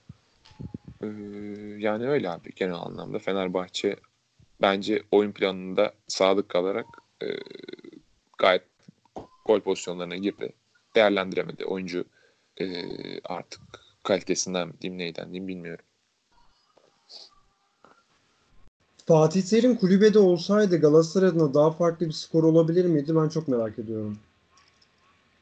[1.79, 3.97] Yani öyle abi genel anlamda Fenerbahçe
[4.63, 6.87] bence oyun planında sadık kalarak
[7.23, 7.27] e,
[8.39, 8.63] gayet
[9.47, 10.53] gol pozisyonlarına girdi.
[10.95, 11.65] Değerlendiremedi.
[11.65, 12.05] Oyuncu
[12.61, 12.67] e,
[13.21, 13.61] artık
[14.03, 15.85] kalitesinden diyeyim neyden diyeyim bilmiyorum.
[19.07, 23.17] Fatih Terim kulübede olsaydı Galatasaray adına daha farklı bir skor olabilir miydi?
[23.17, 24.19] Ben çok merak ediyorum.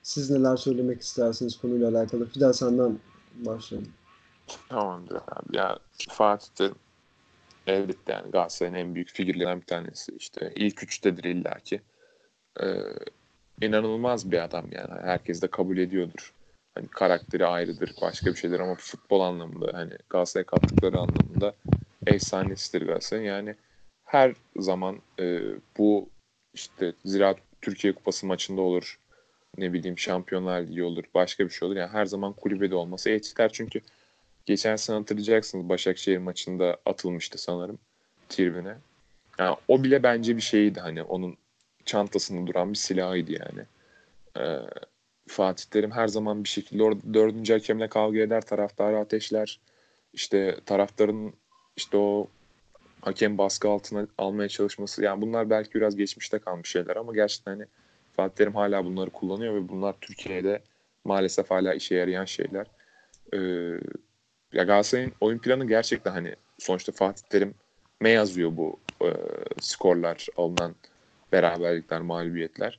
[0.03, 2.27] Siz neler söylemek istersiniz konuyla alakalı?
[2.29, 2.99] Fidel senden
[3.35, 3.93] başlayalım.
[4.69, 5.57] Tamamdır abi.
[5.57, 6.75] Ya Fatih Terim
[7.67, 10.13] elbette yani Galatasaray'ın en büyük figürlerinden bir tanesi.
[10.17, 11.81] İşte ilk üçtedir illaki.
[12.61, 12.67] Ee,
[13.63, 15.01] inanılmaz bir adam yani.
[15.03, 16.33] Herkes de kabul ediyordur.
[16.75, 21.55] Hani karakteri ayrıdır, başka bir şeyler ama futbol anlamında hani Galatasaray'a kattıkları anlamında
[22.07, 23.25] efsanesidir Galatasaray.
[23.25, 23.57] Yani
[24.05, 25.41] her zaman e,
[25.79, 26.09] bu
[26.55, 28.99] işte Ziraat Türkiye Kupası maçında olur.
[29.59, 31.05] Ne bileyim Şampiyonlar Ligi olur.
[31.15, 31.77] Başka bir şey olur.
[31.77, 33.51] Yani her zaman kulübede olması etkiler.
[33.53, 33.81] Çünkü
[34.47, 37.79] geçen sene hatırlayacaksınız Başakşehir maçında atılmıştı sanırım
[38.29, 38.77] tribüne.
[39.39, 41.37] Yani o bile bence bir şeydi hani onun
[41.85, 43.67] çantasında duran bir silahıydı yani.
[44.39, 44.61] Ee,
[45.29, 49.61] Fatih Terim her zaman bir şekilde orada dördüncü hakemle kavga eder, taraftarı ateşler.
[50.13, 51.35] İşte taraftarın
[51.77, 52.29] işte o
[53.01, 55.05] hakem baskı altına almaya çalışması.
[55.05, 57.67] Yani bunlar belki biraz geçmişte kalmış şeyler ama gerçekten hani
[58.17, 60.63] Fatih Terim hala bunları kullanıyor ve bunlar Türkiye'de
[61.05, 62.67] maalesef hala işe yarayan şeyler.
[63.35, 63.81] Ee,
[64.53, 69.11] ya Galatasaray'ın oyun planı gerçekten hani sonuçta Fatih Terim'e yazıyor bu e,
[69.61, 70.75] skorlar, alınan
[71.33, 72.79] beraberlikler, mağlubiyetler.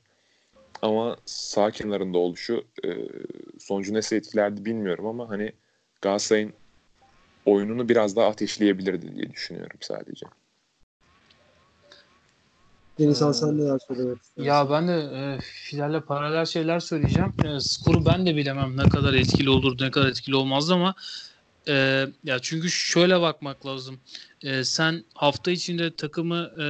[0.82, 2.88] Ama sağ kenarında oluşu e,
[3.58, 5.52] sonucu nasıl etkilerdi bilmiyorum ama hani
[6.02, 6.52] Galatasaray'ın
[7.44, 10.26] oyununu biraz daha ateşleyebilirdi diye düşünüyorum sadece.
[12.98, 14.48] Denizhan Ee, sen neler söylemek istersin?
[14.48, 17.32] Ya ben de e, Filal'le paralel şeyler söyleyeceğim.
[17.44, 20.94] E, skoru ben de bilemem ne kadar etkili olur, ne kadar etkili olmaz ama
[21.68, 24.00] e, ya çünkü şöyle bakmak lazım.
[24.42, 26.66] E, sen hafta içinde takımı e,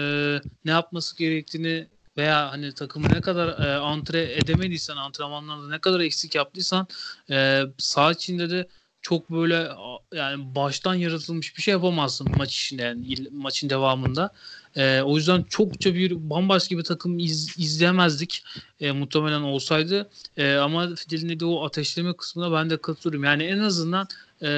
[0.65, 6.35] ne yapması gerektiğini veya hani takımı ne kadar e, antre edemediysen, antrenmanlarda ne kadar eksik
[6.35, 6.87] yaptıysan
[7.31, 8.69] e, saha içinde de
[9.05, 9.69] çok böyle
[10.15, 14.31] yani baştan yaratılmış bir şey yapamazsın maç içinde yani maçın devamında.
[14.77, 18.45] E, o yüzden çokça bir bambaşka bir takım iz, izleyemezdik
[18.81, 20.11] e, muhtemelen olsaydı.
[20.37, 23.25] E, ama Fidel'in dediği o ateşleme kısmına ben de katılıyorum.
[23.25, 24.09] Yani en azından
[24.45, 24.51] e,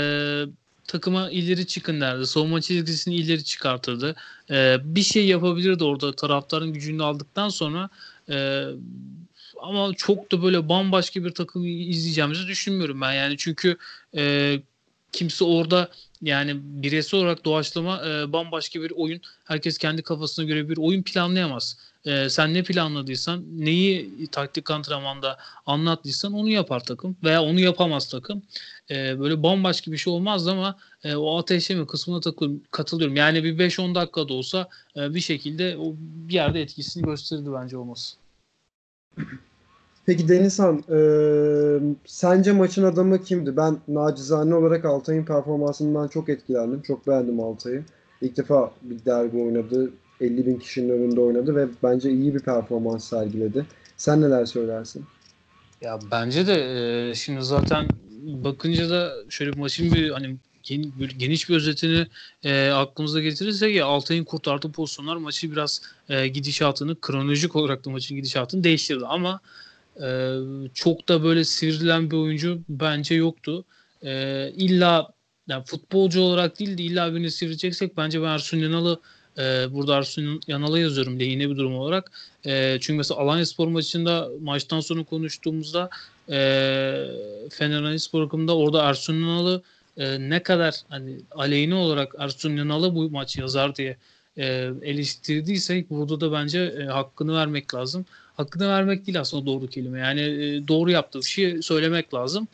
[0.86, 2.26] takıma ileri çıkın derdi.
[2.26, 4.14] Savunma çizgisini ileri çıkartırdı.
[4.50, 7.88] E, bir şey yapabilirdi orada taraftarın gücünü aldıktan sonra.
[8.30, 8.66] E,
[9.62, 13.12] ama çok da böyle bambaşka bir takım izleyeceğimizi düşünmüyorum ben.
[13.12, 13.76] Yani çünkü
[14.16, 14.56] e,
[15.12, 15.90] kimse orada
[16.22, 19.20] yani bireysel olarak doğaçlama e, bambaşka bir oyun.
[19.44, 21.76] Herkes kendi kafasına göre bir oyun planlayamaz.
[22.04, 28.42] E, sen ne planladıysan, neyi taktik antrenmanda anlattıysan onu yapar takım veya onu yapamaz takım.
[28.90, 33.16] E, böyle bambaşka bir şey olmaz ama e, o ateşleme kısmına takılıyorum, katılıyorum.
[33.16, 38.16] Yani bir 5-10 dakikada olsa e, bir şekilde o bir yerde etkisini gösterdi bence olması.
[40.06, 40.98] Peki Denizhan, e,
[42.06, 43.56] sence maçın adamı kimdi?
[43.56, 46.82] Ben nacizane olarak Altay'ın performansından çok etkilendim.
[46.82, 47.84] Çok beğendim Altay'ı.
[48.22, 49.90] İlk defa bir derbi oynadı.
[50.20, 53.66] 50 bin kişinin önünde oynadı ve bence iyi bir performans sergiledi.
[53.96, 55.04] Sen neler söylersin?
[55.80, 56.54] Ya bence de
[57.10, 57.88] e, şimdi zaten
[58.26, 60.36] bakınca da şöyle bir maçın bir hani
[61.18, 62.06] geniş bir özetini
[62.44, 68.16] e, aklımıza getirirsek ya Altay'ın kurtardığı pozisyonlar maçı biraz e, gidişatını kronolojik olarak da maçın
[68.16, 69.40] gidişatını değiştirdi ama
[70.02, 70.36] e,
[70.74, 73.64] çok da böyle sivrilen bir oyuncu bence yoktu.
[74.02, 75.12] E, illa
[75.48, 79.00] yani futbolcu olarak değil de illa birini sivrileceksek bence ben Ersun Yanal'ı
[79.38, 82.12] e, burada Ersun Yanal'a yazıyorum lehine bir durum olarak.
[82.46, 85.90] E, çünkü mesela Alanyaspor maçında maçtan sonra konuştuğumuzda
[86.30, 86.38] e,
[87.50, 89.62] Fener Spor takımında orada Ersun Yanal'ı
[89.96, 93.96] e, ne kadar hani aleyhine olarak Ersun Yanal'ı bu maçı yazar diye
[94.38, 98.04] e, eleştirdiysek burada da bence e, hakkını vermek lazım.
[98.36, 100.00] Hakkını vermek değil aslında doğru kelime.
[100.00, 102.48] Yani e, doğru yaptığı şeyi söylemek lazım.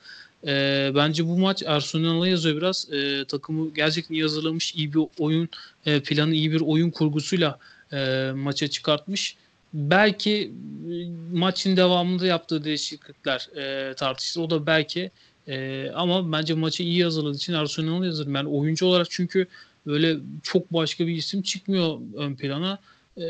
[0.46, 2.92] E, bence bu maç Ersun Yanal'a yazıyor biraz.
[2.92, 5.48] E, takımı gerçekten iyi hazırlamış, iyi bir oyun
[5.86, 7.58] e, planı, iyi bir oyun kurgusuyla
[7.92, 9.36] e, maça çıkartmış.
[9.74, 10.52] Belki
[10.90, 10.94] e,
[11.38, 14.46] maçın devamında yaptığı değişiklikler e, tartışılır.
[14.46, 15.10] O da belki
[15.46, 18.34] e, ama bence maçı iyi hazırladığı için Yanal'ı yazarım.
[18.34, 19.46] Yani oyuncu olarak çünkü
[19.86, 22.78] böyle çok başka bir isim çıkmıyor ön plana.
[23.16, 23.24] E,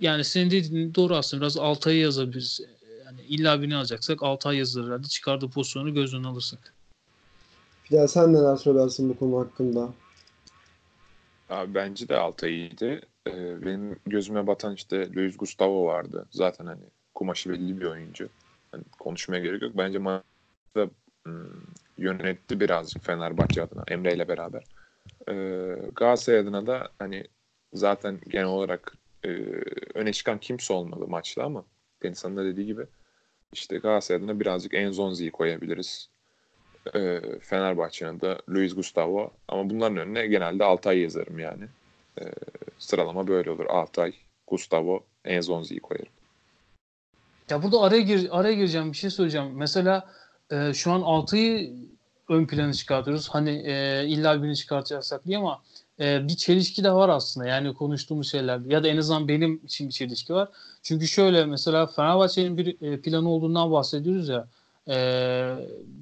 [0.00, 1.40] yani senin dediğin doğru aslında.
[1.40, 2.60] Biraz Altay'ı yazabiliriz.
[3.04, 5.08] Yani illa birini alacaksak Altay yazılır herhalde.
[5.08, 6.74] Çıkardığı pozisyonu göz önüne alırsak.
[7.82, 9.88] Fidel sen neler söylersin bu konu hakkında?
[11.50, 13.00] Abi bence de Altay iyiydi.
[13.26, 16.26] Ee, benim gözüme batan işte Luis Gustavo vardı.
[16.30, 16.82] Zaten hani
[17.14, 18.28] kumaşı belli bir oyuncu.
[18.72, 19.72] Hani konuşmaya gerek yok.
[19.76, 20.90] Bence maçta
[21.26, 21.66] ım,
[21.98, 24.64] yönetti birazcık Fenerbahçe adına Emre ile beraber.
[25.28, 27.24] Ee, Galatasaray adına da hani
[27.72, 29.28] zaten genel olarak e,
[29.94, 31.64] öne çıkan kimse olmadı maçta ama
[32.02, 32.86] Denizhan'ın da dediği gibi
[33.52, 36.08] işte Galatasaray adına birazcık Enzonzi'yi koyabiliriz.
[36.94, 41.64] Ee, Fenerbahçe'nin de Luis Gustavo ama bunların önüne genelde Altay yazarım yani.
[42.20, 42.24] Ee,
[42.78, 43.66] sıralama böyle olur.
[43.66, 44.12] Altay,
[44.46, 46.12] Gustavo, Enzonzi'yi koyarım.
[47.50, 49.50] Ya burada araya gir araya gireceğim bir şey söyleyeceğim.
[49.54, 50.10] Mesela
[50.50, 51.74] e, şu an Altay'ı
[52.28, 53.28] ön plana çıkartıyoruz.
[53.28, 55.62] Hani e, illa birini çıkartacaksak diye ama
[56.00, 57.46] e, bir çelişki de var aslında.
[57.46, 60.48] Yani konuştuğumuz şeylerde ya da en azından benim için bir çelişki var.
[60.82, 64.48] Çünkü şöyle mesela Fenerbahçe'nin bir e, planı olduğundan bahsediyoruz ya.
[64.88, 64.96] E,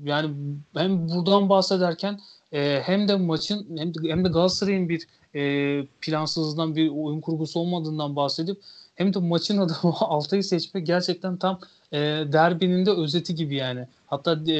[0.04, 0.34] yani
[0.76, 2.20] hem buradan bahsederken
[2.54, 7.60] e, hem de maçın hem de, hem de Galatasaray'ın bir e, plansızlığından bir oyun kurgusu
[7.60, 8.58] olmadığından bahsedip
[8.94, 11.60] hem de maçın adamı Altay'ı seçmek gerçekten tam
[11.92, 11.98] e,
[12.32, 13.86] derbinin de özeti gibi yani.
[14.06, 14.56] Hatta e,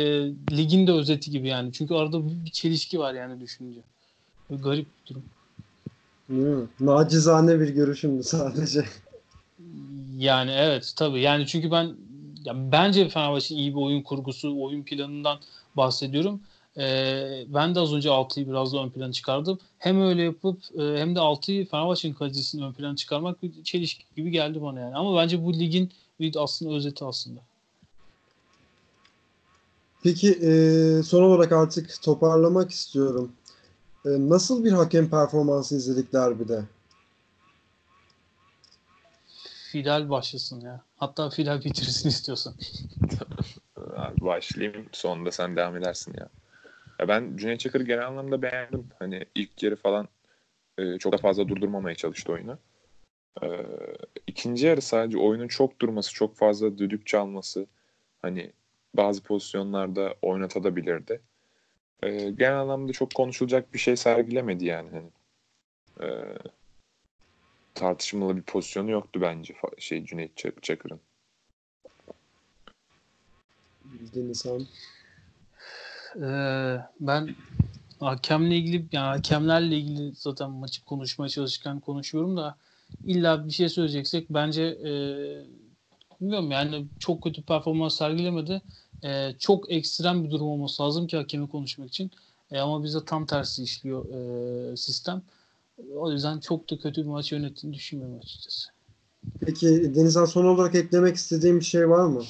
[0.51, 1.73] ligin de özeti gibi yani.
[1.73, 3.81] Çünkü arada bir, çelişki var yani düşününce.
[4.51, 5.23] Bir garip bir durum.
[6.27, 8.85] Hmm, nacizane bir görüşümdü sadece.
[10.19, 11.21] Yani evet tabii.
[11.21, 11.95] Yani çünkü ben
[12.45, 15.39] ya bence Fenerbahçe'nin iyi bir oyun kurgusu, oyun planından
[15.77, 16.41] bahsediyorum.
[16.79, 19.59] Ee, ben de az önce 6'yı biraz da ön plana çıkardım.
[19.79, 24.31] Hem öyle yapıp e, hem de 6'yı Fenerbahçe'nin kalitesini ön plana çıkarmak bir çelişki gibi
[24.31, 24.97] geldi bana yani.
[24.97, 27.41] Ama bence bu ligin bir aslında özeti aslında.
[30.03, 30.51] Peki e,
[31.03, 33.33] son olarak artık toparlamak istiyorum.
[34.05, 36.65] E, nasıl bir hakem performansı izledik derbide?
[39.73, 40.81] Fidel başlasın ya.
[40.97, 42.55] Hatta Fidel bitirsin istiyorsan.
[43.97, 44.87] Abi başlayayım.
[44.93, 46.29] Sonunda sen devam edersin ya.
[46.99, 48.89] Ya ben Cüneyt Çakır'ı genel anlamda beğendim.
[48.99, 50.09] Hani ilk yarı falan
[50.79, 52.59] e, çok da fazla durdurmamaya çalıştı oyunu.
[53.43, 53.67] Ee,
[54.27, 57.67] ikinci yarı sadece oyunun çok durması, çok fazla düdük çalması
[58.23, 58.53] hani
[58.95, 61.21] bazı pozisyonlarda oynatabilirdi.
[62.03, 64.91] Ee, genel anlamda çok konuşulacak bir şey sergilemedi yani.
[64.91, 65.11] Hani,
[66.01, 66.39] ee,
[67.75, 71.01] tartışmalı bir pozisyonu yoktu bence şey Cüneyt Çak- Çakır'ın.
[74.15, 74.67] Deniz Han.
[76.17, 77.37] Ee, ben
[78.01, 82.57] hakemle ilgili yani hakemlerle ilgili zaten maçı konuşmaya çalışırken konuşuyorum da
[83.05, 84.91] illa bir şey söyleyeceksek bence e,
[86.21, 88.63] bilmiyorum yani çok kötü performans sergilemedi.
[89.05, 92.11] E, çok ekstrem bir durum olması lazım ki hakemi konuşmak için.
[92.51, 95.23] E, ama bizde tam tersi işliyor e, sistem.
[95.97, 98.69] O yüzden çok da kötü bir maç yönettiğini düşünmüyorum açıkçası.
[99.41, 102.23] Peki Deniz Han son olarak eklemek istediğim bir şey var mı?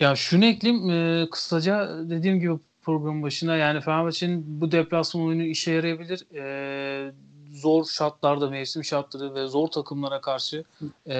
[0.00, 5.72] Ya şunu ekleyeyim e, kısaca dediğim gibi programın başına yani Fenerbahçe'nin bu deplasman oyunu işe
[5.72, 6.26] yarayabilir.
[6.34, 7.12] E,
[7.52, 10.64] zor şartlarda mevsim şartları ve zor takımlara karşı
[11.06, 11.14] e,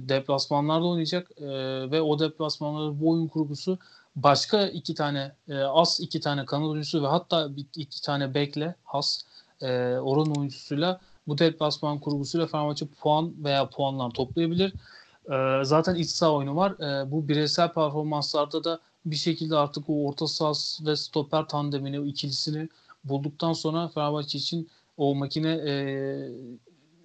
[0.00, 1.46] deplasmanlarda oynayacak e,
[1.90, 3.78] ve o deplasmanlarda bu oyun kurgusu
[4.16, 9.20] başka iki tane e, az iki tane kanat oyuncusu ve hatta iki tane bekle has
[9.60, 9.66] e,
[9.98, 14.72] oran oyuncusuyla bu deplasman kurgusuyla Fenerbahçe puan veya puanlar toplayabilir.
[15.30, 16.72] Ee, zaten iç saha oyunu var.
[16.72, 20.52] Ee, bu bireysel performanslarda da bir şekilde artık o orta saha
[20.86, 22.68] ve stoper tandemini, o ikilisini
[23.04, 25.74] bulduktan sonra Fenerbahçe için o makine e,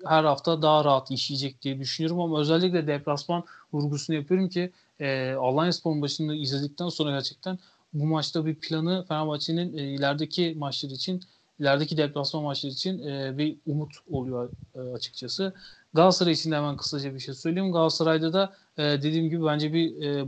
[0.05, 3.43] her hafta daha rahat işleyecek diye düşünüyorum ama özellikle deplasman
[3.73, 7.59] vurgusunu yapıyorum ki e, Alanyaspor'un başında izledikten sonra gerçekten
[7.93, 11.23] bu maçta bir planı Fenerbahçe'nin e, ilerideki maçlar için
[11.59, 15.53] ilerideki deplasman maçları için e, bir umut oluyor e, açıkçası.
[15.93, 17.71] Galatasaray için de hemen kısaca bir şey söyleyeyim.
[17.71, 20.27] Galatasaray'da da e, dediğim gibi bence bir e,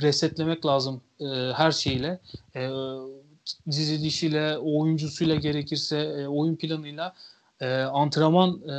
[0.00, 2.20] resetlemek lazım e, her şeyle.
[2.56, 2.70] E,
[3.70, 7.14] dizilişiyle, oyuncusuyla gerekirse e, oyun planıyla
[7.60, 8.76] e, antrenman e,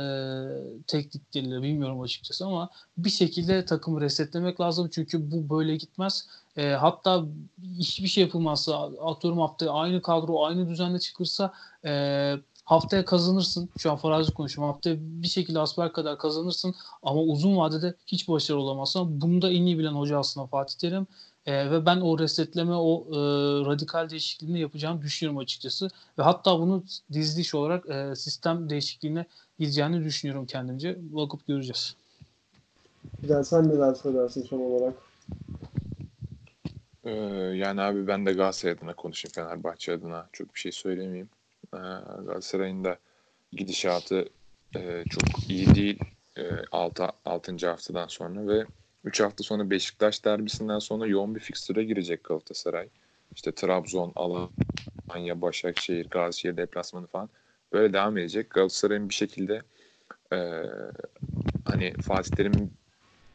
[0.86, 4.88] teknikleriyle bilmiyorum açıkçası ama bir şekilde takımı resetlemek lazım.
[4.92, 6.28] Çünkü bu böyle gitmez.
[6.58, 7.24] E, hatta
[7.62, 11.52] hiçbir şey yapılmazsa atıyorum haftaya aynı kadro aynı düzenle çıkırsa
[11.84, 12.34] e,
[12.64, 13.68] haftaya kazanırsın.
[13.78, 14.72] Şu an farazi konuşuyorum.
[14.72, 19.20] Haftaya bir şekilde asper kadar kazanırsın ama uzun vadede hiç başarılı olamazsın.
[19.20, 21.06] Bunu da en iyi bilen hoca aslında Fatih Terim.
[21.46, 23.16] E, ve ben o resetleme, o e,
[23.66, 25.90] radikal değişikliğini yapacağını düşünüyorum açıkçası.
[26.18, 29.26] Ve hatta bunu diziliş olarak e, sistem değişikliğine
[29.58, 30.98] gideceğini düşünüyorum kendimce.
[31.00, 31.96] Bakıp göreceğiz.
[33.22, 34.94] Bilal sen neler söylersin son olarak?
[37.54, 41.28] Yani abi ben de Galatasaray adına konuşayım Fenerbahçe adına çok bir şey söylemeyeyim.
[41.72, 42.98] Galatasaray'ın da
[43.52, 44.28] gidişatı
[44.76, 45.98] e, çok iyi değil
[46.36, 46.42] e,
[46.72, 47.08] 6.
[47.24, 47.66] 6.
[47.66, 48.66] haftadan sonra ve
[49.04, 52.88] 3 hafta sonra Beşiktaş derbisinden sonra yoğun bir fikstüre girecek Galatasaray.
[53.34, 57.28] İşte Trabzon, Alanya, Başakşehir, Gazişehir deplasmanı falan
[57.72, 58.50] böyle devam edecek.
[58.50, 59.62] Galatasaray'ın bir şekilde
[60.32, 60.62] e,
[61.64, 62.72] hani Fatih Terim'in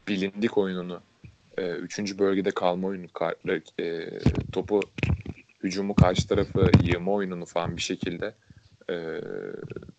[0.08, 1.00] bilindik oyununu
[1.58, 4.18] e, üçüncü bölgede kalma oyunu, ka- e,
[4.52, 4.80] topu
[5.62, 8.34] hücumu karşı tarafı yığma oyununu falan bir şekilde
[8.90, 9.20] e,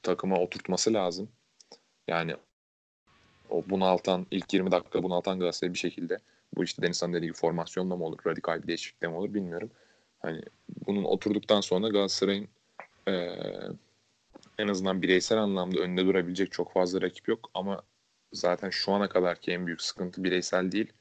[0.04, 1.30] takıma oturtması lazım.
[2.08, 2.36] Yani
[3.50, 6.20] o bunaltan ilk 20 dakika bunaltan Galatasaray bir şekilde
[6.56, 9.72] bu işte Denizhan dediği gibi formasyonla mı olur, radikal bir değişiklikle mi olur bilmiyorum.
[10.20, 10.42] Hani
[10.88, 12.48] bunun oturduktan sonra Galatasaray'ın
[13.08, 13.14] e,
[14.58, 17.82] en azından bireysel anlamda önünde durabilecek çok fazla rakip yok ama
[18.34, 20.94] zaten şu ana kadarki en büyük sıkıntı bireysel değil.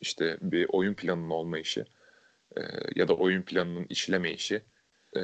[0.00, 1.84] İşte bir oyun planının olmayışı
[2.56, 2.60] e,
[2.94, 4.62] ya da oyun planının işlemeyişi
[5.16, 5.20] e,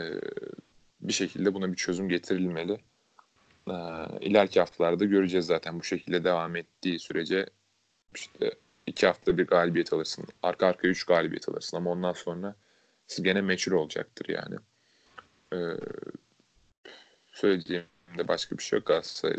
[1.01, 2.81] bir şekilde buna bir çözüm getirilmeli.
[3.69, 3.75] E,
[4.21, 7.47] ileriki haftalarda göreceğiz zaten bu şekilde devam ettiği sürece
[8.15, 8.53] işte
[8.87, 10.25] iki hafta bir galibiyet alırsın.
[10.43, 12.55] Arka arkaya üç galibiyet alırsın ama ondan sonra
[13.07, 14.57] siz gene meçhul olacaktır yani.
[15.53, 15.59] E,
[17.27, 17.85] söyleyeceğim
[18.19, 19.37] de başka bir şey yok Galatasaray.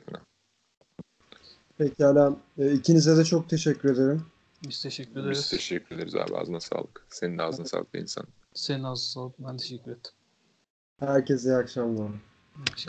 [1.78, 2.36] Pekala.
[2.58, 4.26] E, ikinize de çok teşekkür ederim.
[4.68, 5.38] Biz teşekkür ederiz.
[5.38, 6.38] Biz teşekkür ederiz abi.
[6.38, 7.06] Ağzına sağlık.
[7.10, 8.28] Senin de ağzına sağlık insan.
[8.54, 9.40] Senin ağzına sağlık.
[9.40, 10.14] Ben teşekkür ettim.
[11.00, 12.10] Herkese iyi akşamlar.
[12.10, 12.78] İyi akşamlar.